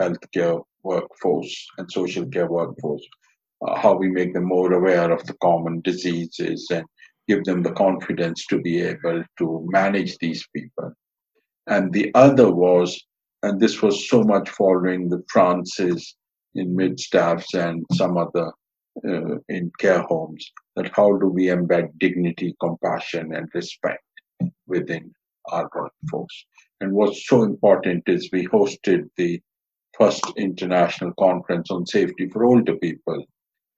healthcare 0.00 0.62
workforce 0.82 1.66
and 1.78 1.90
social 1.90 2.26
care 2.26 2.50
workforce, 2.50 3.06
uh, 3.66 3.78
how 3.78 3.94
we 3.94 4.10
make 4.10 4.34
them 4.34 4.44
more 4.44 4.72
aware 4.72 5.10
of 5.10 5.24
the 5.26 5.34
common 5.42 5.80
diseases 5.82 6.68
and 6.70 6.84
give 7.28 7.44
them 7.44 7.62
the 7.62 7.72
confidence 7.72 8.46
to 8.46 8.60
be 8.60 8.80
able 8.80 9.22
to 9.38 9.66
manage 9.70 10.16
these 10.18 10.46
people. 10.54 10.92
And 11.66 11.92
the 11.92 12.12
other 12.14 12.50
was, 12.50 13.00
and 13.42 13.60
this 13.60 13.82
was 13.82 14.08
so 14.08 14.22
much 14.22 14.48
following 14.50 15.08
the 15.08 15.22
trances 15.28 16.14
in 16.58 16.74
mid 16.74 16.98
staffs 16.98 17.54
and 17.54 17.84
some 17.92 18.16
other 18.16 18.52
uh, 19.06 19.36
in 19.48 19.70
care 19.78 20.02
homes, 20.02 20.50
that 20.74 20.90
how 20.94 21.16
do 21.16 21.28
we 21.28 21.46
embed 21.46 21.90
dignity, 21.98 22.54
compassion, 22.60 23.34
and 23.34 23.48
respect 23.54 24.02
within 24.66 25.12
our 25.52 25.68
workforce? 25.74 26.46
And 26.80 26.92
what's 26.92 27.26
so 27.26 27.42
important 27.42 28.04
is 28.08 28.30
we 28.32 28.46
hosted 28.46 29.08
the 29.16 29.40
first 29.98 30.24
international 30.36 31.12
conference 31.18 31.70
on 31.70 31.86
safety 31.86 32.28
for 32.28 32.44
older 32.44 32.76
people, 32.76 33.24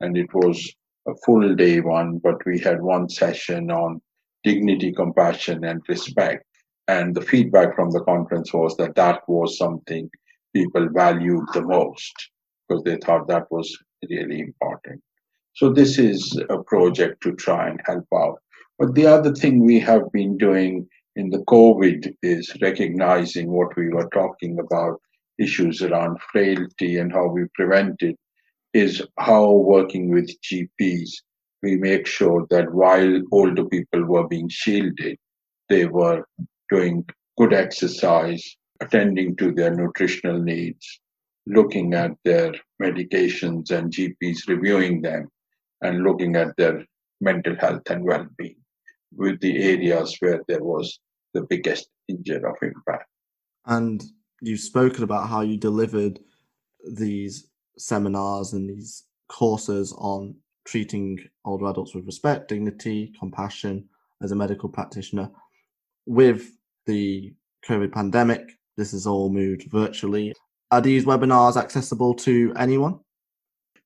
and 0.01 0.17
it 0.17 0.33
was 0.35 0.73
a 1.07 1.15
full 1.25 1.55
day 1.55 1.81
one, 1.81 2.19
but 2.19 2.45
we 2.45 2.59
had 2.59 2.83
one 2.83 3.09
session 3.09 3.71
on 3.71 4.01
dignity, 4.45 4.93
compassion, 4.93 5.65
and 5.65 5.81
respect. 5.89 6.45
And 6.87 7.15
the 7.15 7.23
feedback 7.23 7.75
from 7.75 7.91
the 7.91 8.05
conference 8.05 8.53
was 8.53 8.77
that 8.77 8.95
that 8.95 9.21
was 9.29 9.59
something 9.59 10.09
people 10.55 10.89
valued 10.93 11.45
the 11.53 11.63
most 11.63 12.15
because 12.69 12.83
they 12.85 12.97
thought 12.97 13.29
that 13.29 13.51
was 13.51 13.77
really 14.09 14.41
important. 14.41 15.01
So 15.55 15.73
this 15.73 15.99
is 15.99 16.41
a 16.51 16.63
project 16.63 17.23
to 17.23 17.35
try 17.35 17.69
and 17.69 17.81
help 17.85 18.07
out. 18.15 18.39
But 18.79 18.95
the 18.95 19.07
other 19.07 19.35
thing 19.35 19.65
we 19.65 19.81
have 19.81 20.13
been 20.13 20.37
doing 20.39 20.89
in 21.17 21.31
the 21.31 21.45
COVID 21.45 22.15
is 22.23 22.57
recognizing 22.63 23.51
what 23.51 23.77
we 23.77 23.89
were 23.89 24.09
talking 24.13 24.59
about 24.61 25.01
issues 25.39 25.83
around 25.83 26.19
frailty 26.33 26.99
and 26.99 27.13
how 27.13 27.27
we 27.27 27.47
prevent 27.55 28.03
it 28.03 28.17
is 28.75 29.03
how 29.19 29.51
working 29.51 30.11
with 30.11 30.31
GPs 30.43 31.11
we 31.63 31.77
make 31.77 32.07
sure 32.07 32.47
that 32.51 32.73
while 32.73 33.23
older 33.33 33.65
people 33.65 34.05
were 34.05 34.29
being 34.29 34.49
shielded, 34.49 35.19
they 35.69 35.87
were 35.87 36.25
doing 36.71 37.05
good 37.37 37.53
exercise, 37.53 38.57
attending 38.81 39.37
to 39.37 39.53
their 39.53 39.75
nutritional 39.75 40.41
needs, 40.41 41.01
looking 41.49 41.95
at 41.95 42.13
their 42.25 42.53
medications 42.81 43.71
and 43.71 43.93
GPs 43.93 44.47
reviewing 44.49 45.01
them, 45.01 45.29
and 45.81 46.03
looking 46.03 46.37
at 46.37 46.57
their 46.57 46.85
mental 47.21 47.57
health 47.57 47.83
and 47.91 48.05
well 48.05 48.27
being 48.37 48.57
with 49.15 49.41
the 49.41 49.63
areas 49.63 50.17
where 50.21 50.43
there 50.49 50.63
was 50.63 51.01
the 51.35 51.43
biggest 51.43 51.89
injury 52.09 52.43
of 52.45 52.57
impact. 52.63 53.09
And 53.67 54.03
you've 54.41 54.61
spoken 54.61 55.03
about 55.03 55.29
how 55.29 55.41
you 55.41 55.57
delivered 55.57 56.21
these 56.93 57.49
seminars 57.77 58.53
and 58.53 58.69
these 58.69 59.05
courses 59.29 59.95
on 59.99 60.35
treating 60.67 61.19
older 61.45 61.67
adults 61.67 61.95
with 61.95 62.07
respect, 62.07 62.49
dignity, 62.49 63.13
compassion 63.19 63.89
as 64.23 64.33
a 64.33 64.37
medical 64.37 64.69
practitioner. 64.69 65.31
With 66.07 66.51
the 66.87 67.35
COVID 67.67 67.93
pandemic, 67.93 68.59
this 68.77 68.93
has 68.93 69.07
all 69.07 69.31
moved 69.31 69.65
virtually. 69.71 70.35
Are 70.71 70.81
these 70.81 71.05
webinars 71.05 71.57
accessible 71.57 72.15
to 72.15 72.53
anyone? 72.57 73.01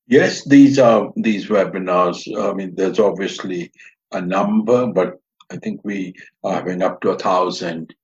Yes, 0.08 0.44
these 0.44 0.78
are 0.78 1.12
these 1.16 1.46
webinars. 1.46 2.26
I 2.36 2.52
mean, 2.54 2.74
there's 2.74 2.98
obviously 2.98 3.70
a 4.10 4.20
number, 4.20 4.86
but 4.86 5.20
I 5.50 5.56
think 5.58 5.80
we 5.84 6.14
are 6.42 6.54
having 6.54 6.82
up 6.82 7.00
to 7.02 7.10
a 7.10 7.18
thousand. 7.18 7.94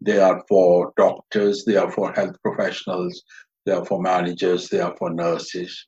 They 0.00 0.18
are 0.18 0.44
for 0.48 0.92
doctors, 0.96 1.64
they 1.64 1.76
are 1.76 1.90
for 1.90 2.12
health 2.12 2.36
professionals, 2.42 3.22
they 3.64 3.72
are 3.72 3.84
for 3.84 4.02
managers, 4.02 4.68
they 4.68 4.80
are 4.80 4.94
for 4.98 5.10
nurses. 5.10 5.86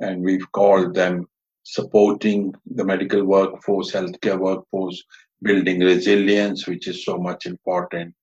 And 0.00 0.22
we've 0.22 0.50
called 0.52 0.94
them 0.94 1.26
supporting 1.64 2.54
the 2.66 2.84
medical 2.84 3.24
workforce, 3.24 3.90
healthcare 3.92 4.38
workforce, 4.38 5.02
building 5.42 5.80
resilience, 5.80 6.66
which 6.66 6.86
is 6.86 7.04
so 7.04 7.18
much 7.18 7.46
important 7.46 8.14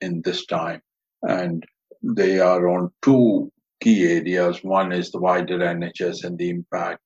in 0.00 0.20
this 0.22 0.44
time. 0.46 0.82
And 1.22 1.64
they 2.02 2.40
are 2.40 2.68
on 2.68 2.90
two 3.02 3.50
key 3.80 4.04
areas. 4.04 4.62
One 4.62 4.92
is 4.92 5.10
the 5.10 5.20
wider 5.20 5.58
NHS 5.58 6.24
and 6.24 6.38
the 6.38 6.50
impact, 6.50 7.02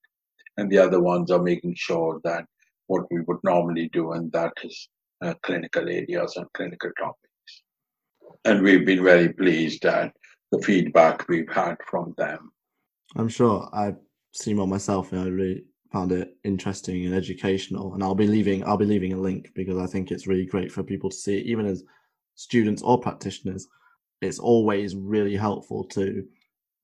and 0.57 0.71
the 0.71 0.79
other 0.79 1.01
ones 1.01 1.31
are 1.31 1.43
making 1.43 1.75
sure 1.77 2.21
that 2.25 2.45
what 2.87 3.05
we 3.11 3.21
would 3.21 3.39
normally 3.45 3.89
do, 3.93 4.13
and 4.13 4.31
that 4.33 4.53
is 4.65 4.89
uh, 5.23 5.35
clinical 5.43 5.89
areas 5.89 6.37
and 6.37 6.47
clinical 6.55 6.91
topics. 6.99 7.63
And 8.45 8.63
we've 8.63 8.87
been 8.87 9.03
very 9.03 9.33
pleased 9.33 9.85
at 9.87 10.13
the 10.53 10.61
feedback 10.61 11.29
we've 11.29 11.51
had 11.51 11.77
from 11.89 12.15
them. 12.17 12.53
I'm 13.17 13.29
sure 13.29 13.69
I've 13.73 13.99
seen 14.33 14.59
one 14.59 14.69
myself, 14.69 15.13
and 15.13 15.21
I 15.21 15.27
really 15.27 15.65
found 15.93 16.13
it 16.13 16.37
interesting 16.45 17.07
and 17.07 17.15
educational. 17.15 17.95
And 17.95 18.03
I'll 18.03 18.15
be 18.15 18.27
leaving 18.27 18.65
I'll 18.65 18.77
be 18.77 18.87
leaving 18.87 19.13
a 19.13 19.19
link 19.19 19.51
because 19.55 19.79
I 19.79 19.87
think 19.87 20.11
it's 20.11 20.27
really 20.27 20.47
great 20.47 20.71
for 20.71 20.83
people 20.83 21.11
to 21.11 21.17
see, 21.17 21.39
even 21.39 21.67
as 21.67 21.85
students 22.35 22.83
or 22.83 23.01
practitioners. 23.01 23.67
It's 24.21 24.39
always 24.39 24.95
really 24.97 25.37
helpful 25.37 25.85
to 25.89 26.25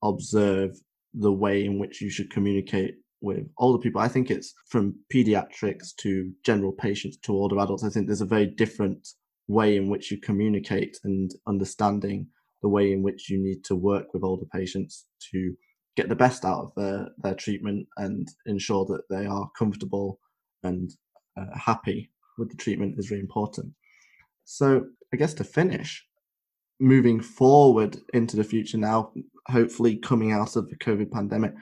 observe 0.03 0.75
the 1.13 1.31
way 1.31 1.65
in 1.65 1.79
which 1.79 2.01
you 2.01 2.09
should 2.09 2.31
communicate 2.31 2.95
with 3.21 3.47
older 3.57 3.79
people. 3.79 4.01
I 4.01 4.07
think 4.07 4.29
it's 4.29 4.53
from 4.67 4.95
pediatrics 5.13 5.95
to 5.97 6.31
general 6.43 6.73
patients 6.73 7.17
to 7.23 7.33
older 7.33 7.57
adults. 7.59 7.83
I 7.83 7.89
think 7.89 8.07
there's 8.07 8.21
a 8.21 8.25
very 8.25 8.47
different 8.47 9.07
way 9.47 9.77
in 9.77 9.89
which 9.89 10.11
you 10.11 10.19
communicate 10.19 10.97
and 11.03 11.31
understanding 11.47 12.27
the 12.61 12.69
way 12.69 12.91
in 12.91 13.01
which 13.01 13.29
you 13.29 13.41
need 13.41 13.63
to 13.65 13.75
work 13.75 14.13
with 14.13 14.23
older 14.23 14.45
patients 14.53 15.05
to 15.31 15.53
get 15.95 16.09
the 16.09 16.15
best 16.15 16.43
out 16.43 16.63
of 16.63 16.71
their, 16.75 17.09
their 17.19 17.35
treatment 17.35 17.87
and 17.97 18.27
ensure 18.45 18.85
that 18.85 19.03
they 19.09 19.25
are 19.25 19.49
comfortable 19.57 20.19
and 20.63 20.91
uh, 21.37 21.57
happy 21.57 22.11
with 22.37 22.49
the 22.49 22.57
treatment 22.57 22.95
is 22.97 23.11
really 23.11 23.21
important. 23.21 23.73
So, 24.45 24.85
I 25.13 25.17
guess 25.17 25.33
to 25.35 25.43
finish, 25.43 26.05
moving 26.79 27.21
forward 27.21 27.97
into 28.13 28.35
the 28.35 28.43
future 28.43 28.77
now, 28.77 29.11
hopefully 29.47 29.97
coming 29.97 30.31
out 30.31 30.55
of 30.55 30.69
the 30.69 30.75
COVID 30.77 31.11
pandemic, 31.11 31.53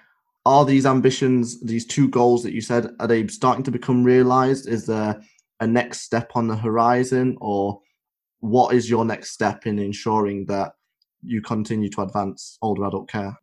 are 0.46 0.66
these 0.66 0.86
ambitions, 0.86 1.62
these 1.62 1.86
two 1.86 2.08
goals 2.10 2.44
that 2.44 2.54
you 2.54 2.62
said, 2.62 2.96
are 3.00 3.08
they 3.08 3.28
starting 3.28 3.64
to 3.64 3.72
become 3.72 4.04
realized? 4.04 4.68
Is 4.68 4.86
there 4.86 5.22
a 5.60 5.68
next 5.68 6.02
step 6.02 6.32
on 6.36 6.48
the 6.48 6.56
horizon, 6.56 7.38
or 7.40 7.80
what 8.40 8.74
is 8.74 8.90
your 8.90 9.06
next 9.06 9.32
step 9.32 9.68
in 9.68 9.78
ensuring 9.78 10.46
that 10.48 10.74
you 11.24 11.42
continue 11.42 11.90
to 11.90 12.02
advance 12.02 12.58
older 12.62 12.86
adult 12.86 13.08
care? 13.08 13.38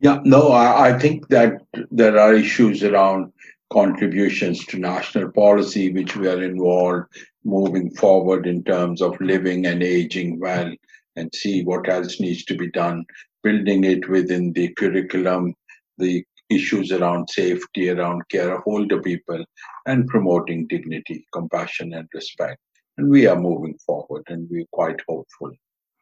Yeah, 0.00 0.20
no, 0.24 0.52
I, 0.52 0.90
I 0.90 0.98
think 0.98 1.28
that 1.28 1.62
there 1.90 2.18
are 2.18 2.34
issues 2.34 2.84
around 2.84 3.32
contributions 3.72 4.66
to 4.66 4.78
national 4.78 5.30
policy, 5.30 5.92
which 5.92 6.16
we 6.16 6.28
are 6.28 6.42
involved 6.42 7.06
moving 7.44 7.90
forward 7.90 8.46
in 8.46 8.62
terms 8.62 9.00
of 9.00 9.18
living 9.20 9.66
and 9.66 9.82
aging 9.82 10.38
well 10.38 10.70
and 11.16 11.30
see 11.34 11.62
what 11.64 11.88
else 11.88 12.20
needs 12.20 12.44
to 12.46 12.56
be 12.56 12.70
done, 12.70 13.04
building 13.42 13.84
it 13.84 14.08
within 14.08 14.52
the 14.52 14.72
curriculum, 14.74 15.54
the 15.98 16.24
issues 16.50 16.92
around 16.92 17.28
safety, 17.30 17.90
around 17.90 18.22
care 18.28 18.56
of 18.56 18.62
older 18.66 19.00
people, 19.00 19.44
and 19.86 20.06
promoting 20.08 20.66
dignity, 20.66 21.26
compassion, 21.32 21.94
and 21.94 22.08
respect. 22.14 22.60
And 22.98 23.08
we 23.08 23.26
are 23.26 23.40
moving 23.40 23.78
forward, 23.86 24.24
and 24.28 24.48
we're 24.50 24.66
quite 24.72 25.00
hopeful 25.08 25.52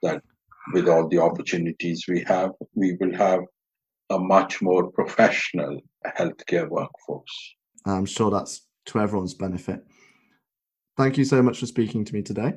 that 0.02 0.22
with 0.72 0.88
all 0.88 1.08
the 1.08 1.18
opportunities 1.18 2.04
we 2.08 2.22
have, 2.24 2.50
we 2.74 2.96
will 3.00 3.14
have 3.14 3.40
a 4.10 4.18
much 4.18 4.60
more 4.60 4.90
professional 4.90 5.80
healthcare 6.18 6.68
workforce. 6.68 7.54
I'm 7.86 8.06
sure 8.06 8.30
that's 8.30 8.66
to 8.86 9.00
everyone's 9.00 9.34
benefit. 9.34 9.84
Thank 10.96 11.16
you 11.16 11.24
so 11.24 11.42
much 11.42 11.60
for 11.60 11.66
speaking 11.66 12.04
to 12.04 12.14
me 12.14 12.22
today. 12.22 12.54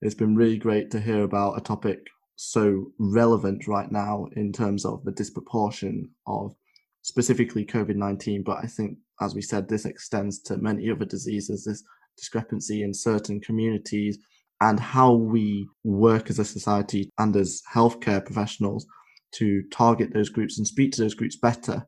It's 0.00 0.14
been 0.14 0.36
really 0.36 0.58
great 0.58 0.90
to 0.92 1.00
hear 1.00 1.24
about 1.24 1.58
a 1.58 1.60
topic 1.60 2.06
so 2.36 2.92
relevant 2.98 3.66
right 3.66 3.90
now 3.90 4.28
in 4.36 4.52
terms 4.52 4.84
of 4.84 5.02
the 5.04 5.10
disproportion 5.10 6.08
of 6.26 6.54
specifically 7.02 7.64
COVID 7.64 7.96
19. 7.96 8.44
But 8.44 8.58
I 8.62 8.66
think, 8.66 8.98
as 9.20 9.34
we 9.34 9.42
said, 9.42 9.68
this 9.68 9.84
extends 9.84 10.40
to 10.42 10.56
many 10.58 10.88
other 10.88 11.04
diseases, 11.04 11.64
this 11.64 11.82
discrepancy 12.16 12.82
in 12.82 12.94
certain 12.94 13.40
communities, 13.40 14.18
and 14.60 14.78
how 14.78 15.14
we 15.14 15.68
work 15.82 16.30
as 16.30 16.38
a 16.38 16.44
society 16.44 17.10
and 17.18 17.34
as 17.34 17.62
healthcare 17.72 18.24
professionals 18.24 18.86
to 19.32 19.62
target 19.72 20.12
those 20.12 20.28
groups 20.28 20.58
and 20.58 20.66
speak 20.66 20.92
to 20.92 21.02
those 21.02 21.14
groups 21.14 21.36
better 21.36 21.86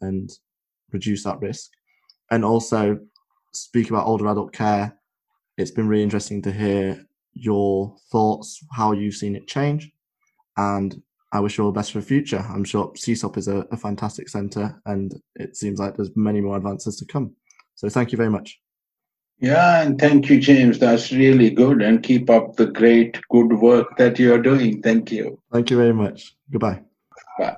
and 0.00 0.30
reduce 0.92 1.22
that 1.24 1.40
risk. 1.40 1.70
And 2.30 2.44
also 2.44 2.98
speak 3.52 3.88
about 3.88 4.06
older 4.06 4.26
adult 4.26 4.52
care. 4.52 4.98
It's 5.56 5.70
been 5.70 5.86
really 5.86 6.02
interesting 6.02 6.42
to 6.42 6.52
hear 6.52 7.06
your 7.34 7.94
thoughts, 8.10 8.64
how 8.72 8.92
you've 8.92 9.14
seen 9.14 9.36
it 9.36 9.46
change. 9.46 9.90
And 10.56 11.00
I 11.32 11.40
wish 11.40 11.56
you 11.56 11.64
all 11.64 11.72
the 11.72 11.78
best 11.78 11.92
for 11.92 12.00
the 12.00 12.06
future. 12.06 12.44
I'm 12.48 12.64
sure 12.64 12.92
CESOP 12.92 13.38
is 13.38 13.48
a, 13.48 13.66
a 13.70 13.76
fantastic 13.76 14.28
centre 14.28 14.80
and 14.86 15.14
it 15.36 15.56
seems 15.56 15.78
like 15.78 15.96
there's 15.96 16.14
many 16.14 16.40
more 16.40 16.56
advances 16.56 16.96
to 16.98 17.06
come. 17.06 17.34
So 17.74 17.88
thank 17.88 18.12
you 18.12 18.18
very 18.18 18.30
much. 18.30 18.60
Yeah, 19.38 19.82
and 19.82 19.98
thank 19.98 20.28
you, 20.28 20.38
James. 20.38 20.78
That's 20.78 21.10
really 21.10 21.50
good. 21.50 21.82
And 21.82 22.00
keep 22.00 22.30
up 22.30 22.54
the 22.54 22.66
great, 22.66 23.18
good 23.28 23.52
work 23.54 23.96
that 23.96 24.16
you're 24.18 24.40
doing. 24.40 24.80
Thank 24.82 25.10
you. 25.10 25.40
Thank 25.52 25.68
you 25.68 25.76
very 25.76 25.92
much. 25.92 26.36
Goodbye. 26.52 26.80
Bye. 27.38 27.56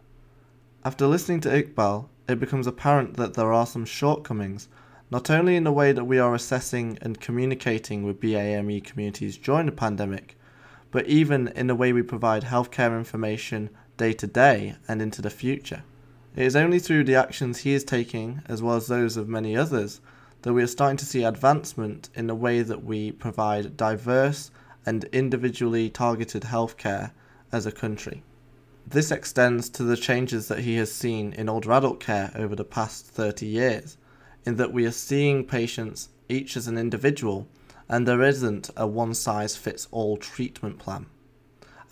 After 0.86 1.06
listening 1.06 1.40
to 1.40 1.50
Iqbal, 1.50 2.08
it 2.26 2.40
becomes 2.40 2.66
apparent 2.66 3.18
that 3.18 3.34
there 3.34 3.52
are 3.52 3.66
some 3.66 3.84
shortcomings, 3.84 4.68
not 5.10 5.30
only 5.30 5.56
in 5.56 5.64
the 5.64 5.72
way 5.72 5.92
that 5.92 6.04
we 6.04 6.18
are 6.18 6.34
assessing 6.34 6.98
and 7.02 7.20
communicating 7.20 8.02
with 8.02 8.20
BAME 8.20 8.82
communities 8.84 9.36
during 9.36 9.66
the 9.66 9.72
pandemic, 9.72 10.36
but 10.90 11.06
even 11.06 11.48
in 11.48 11.66
the 11.66 11.74
way 11.74 11.92
we 11.92 12.02
provide 12.02 12.44
healthcare 12.44 12.96
information 12.96 13.70
day 13.96 14.12
to 14.12 14.26
day 14.26 14.76
and 14.88 15.02
into 15.02 15.20
the 15.20 15.30
future. 15.30 15.82
It 16.36 16.44
is 16.44 16.56
only 16.56 16.78
through 16.78 17.04
the 17.04 17.14
actions 17.14 17.58
he 17.58 17.74
is 17.74 17.84
taking, 17.84 18.42
as 18.46 18.62
well 18.62 18.76
as 18.76 18.86
those 18.86 19.16
of 19.16 19.28
many 19.28 19.56
others, 19.56 20.00
that 20.42 20.52
we 20.52 20.62
are 20.62 20.68
starting 20.68 20.96
to 20.96 21.06
see 21.06 21.22
advancement 21.22 22.10
in 22.14 22.26
the 22.26 22.34
way 22.34 22.62
that 22.62 22.84
we 22.84 23.12
provide 23.12 23.76
diverse 23.76 24.50
and 24.84 25.04
individually 25.04 25.88
targeted 25.88 26.42
healthcare 26.42 27.12
as 27.52 27.66
a 27.66 27.72
country. 27.72 28.22
This 28.86 29.10
extends 29.10 29.70
to 29.70 29.82
the 29.82 29.96
changes 29.96 30.48
that 30.48 30.60
he 30.60 30.76
has 30.76 30.92
seen 30.92 31.32
in 31.32 31.48
older 31.48 31.72
adult 31.72 32.00
care 32.00 32.30
over 32.34 32.54
the 32.54 32.64
past 32.64 33.06
30 33.06 33.46
years, 33.46 33.96
in 34.44 34.56
that 34.56 34.72
we 34.72 34.86
are 34.86 34.90
seeing 34.90 35.44
patients 35.44 36.08
each 36.28 36.56
as 36.56 36.66
an 36.66 36.78
individual 36.78 37.48
and 37.88 38.06
there 38.06 38.22
isn't 38.22 38.70
a 38.76 38.86
one 38.86 39.14
size 39.14 39.56
fits 39.56 39.88
all 39.90 40.16
treatment 40.16 40.78
plan. 40.78 41.06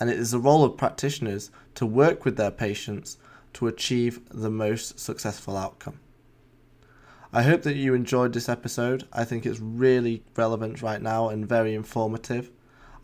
And 0.01 0.11
it 0.11 0.19
is 0.19 0.31
the 0.31 0.39
role 0.39 0.65
of 0.65 0.77
practitioners 0.77 1.51
to 1.75 1.87
work 1.87 2.25
with 2.25 2.37
their 2.37 2.51
patients 2.51 3.19
to 3.55 3.67
achieve 3.67 4.21
the 4.31 4.51
most 4.51 4.99
successful 4.99 5.57
outcome. 5.57 6.01
I 7.33 7.43
hope 7.43 7.63
that 7.63 7.77
you 7.77 7.95
enjoyed 7.95 8.33
this 8.33 8.49
episode. 8.49 9.07
I 9.13 9.25
think 9.25 9.47
it's 9.47 9.61
really 9.61 10.23
relevant 10.37 10.83
right 10.83 11.01
now 11.01 11.29
and 11.29 11.49
very 11.49 11.75
informative. 11.75 12.51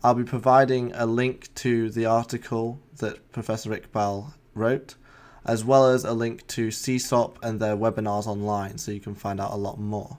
I'll 0.03 0.13
be 0.13 0.23
providing 0.23 0.91
a 0.93 1.05
link 1.05 1.53
to 1.55 1.89
the 1.89 2.05
article 2.05 2.79
that 2.97 3.31
Professor 3.31 3.71
Iqbal 3.71 4.33
wrote, 4.53 4.95
as 5.45 5.63
well 5.63 5.87
as 5.87 6.03
a 6.03 6.13
link 6.13 6.45
to 6.47 6.67
CESOP 6.67 7.37
and 7.41 7.59
their 7.59 7.75
webinars 7.75 8.27
online 8.27 8.77
so 8.77 8.91
you 8.91 8.99
can 8.99 9.15
find 9.15 9.39
out 9.39 9.51
a 9.51 9.57
lot 9.57 9.79
more. 9.79 10.17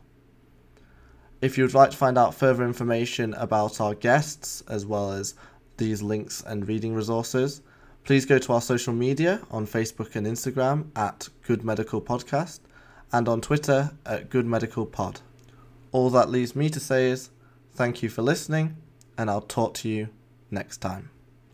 If 1.41 1.57
you 1.57 1.65
would 1.65 1.75
like 1.75 1.91
to 1.91 1.97
find 1.97 2.19
out 2.19 2.35
further 2.35 2.65
information 2.65 3.33
about 3.35 3.81
our 3.81 3.95
guests, 3.95 4.63
as 4.69 4.85
well 4.85 5.13
as 5.13 5.35
these 5.79 6.03
links 6.03 6.43
and 6.47 6.69
reading 6.69 6.95
resources, 6.95 7.63
please 8.05 8.27
go 8.27 8.39
to 8.39 8.53
our 8.53 8.61
social 8.61 8.93
media 8.93 9.41
on 9.51 9.67
Facebook 9.67 10.15
and 10.17 10.27
Instagram 10.27 10.91
at 10.97 11.29
Good 11.43 11.65
Medical 11.65 12.01
Podcast 12.01 12.61
and 13.13 13.29
on 13.29 13.41
Twitter 13.41 13.93
at 14.05 14.31
Good 14.31 14.47
Medical 14.47 14.87
Pod. 14.87 15.21
All 15.93 16.11
that 16.11 16.31
leaves 16.31 16.55
me 16.55 16.69
to 16.71 16.81
say 16.81 17.09
is 17.11 17.31
thank 17.73 18.03
you 18.03 18.09
for 18.09 18.23
listening, 18.23 18.77
and 19.17 19.31
I'll 19.31 19.41
talk 19.41 19.75
to 19.75 19.89
you 19.89 20.09
next 20.51 20.79
time. 20.79 21.11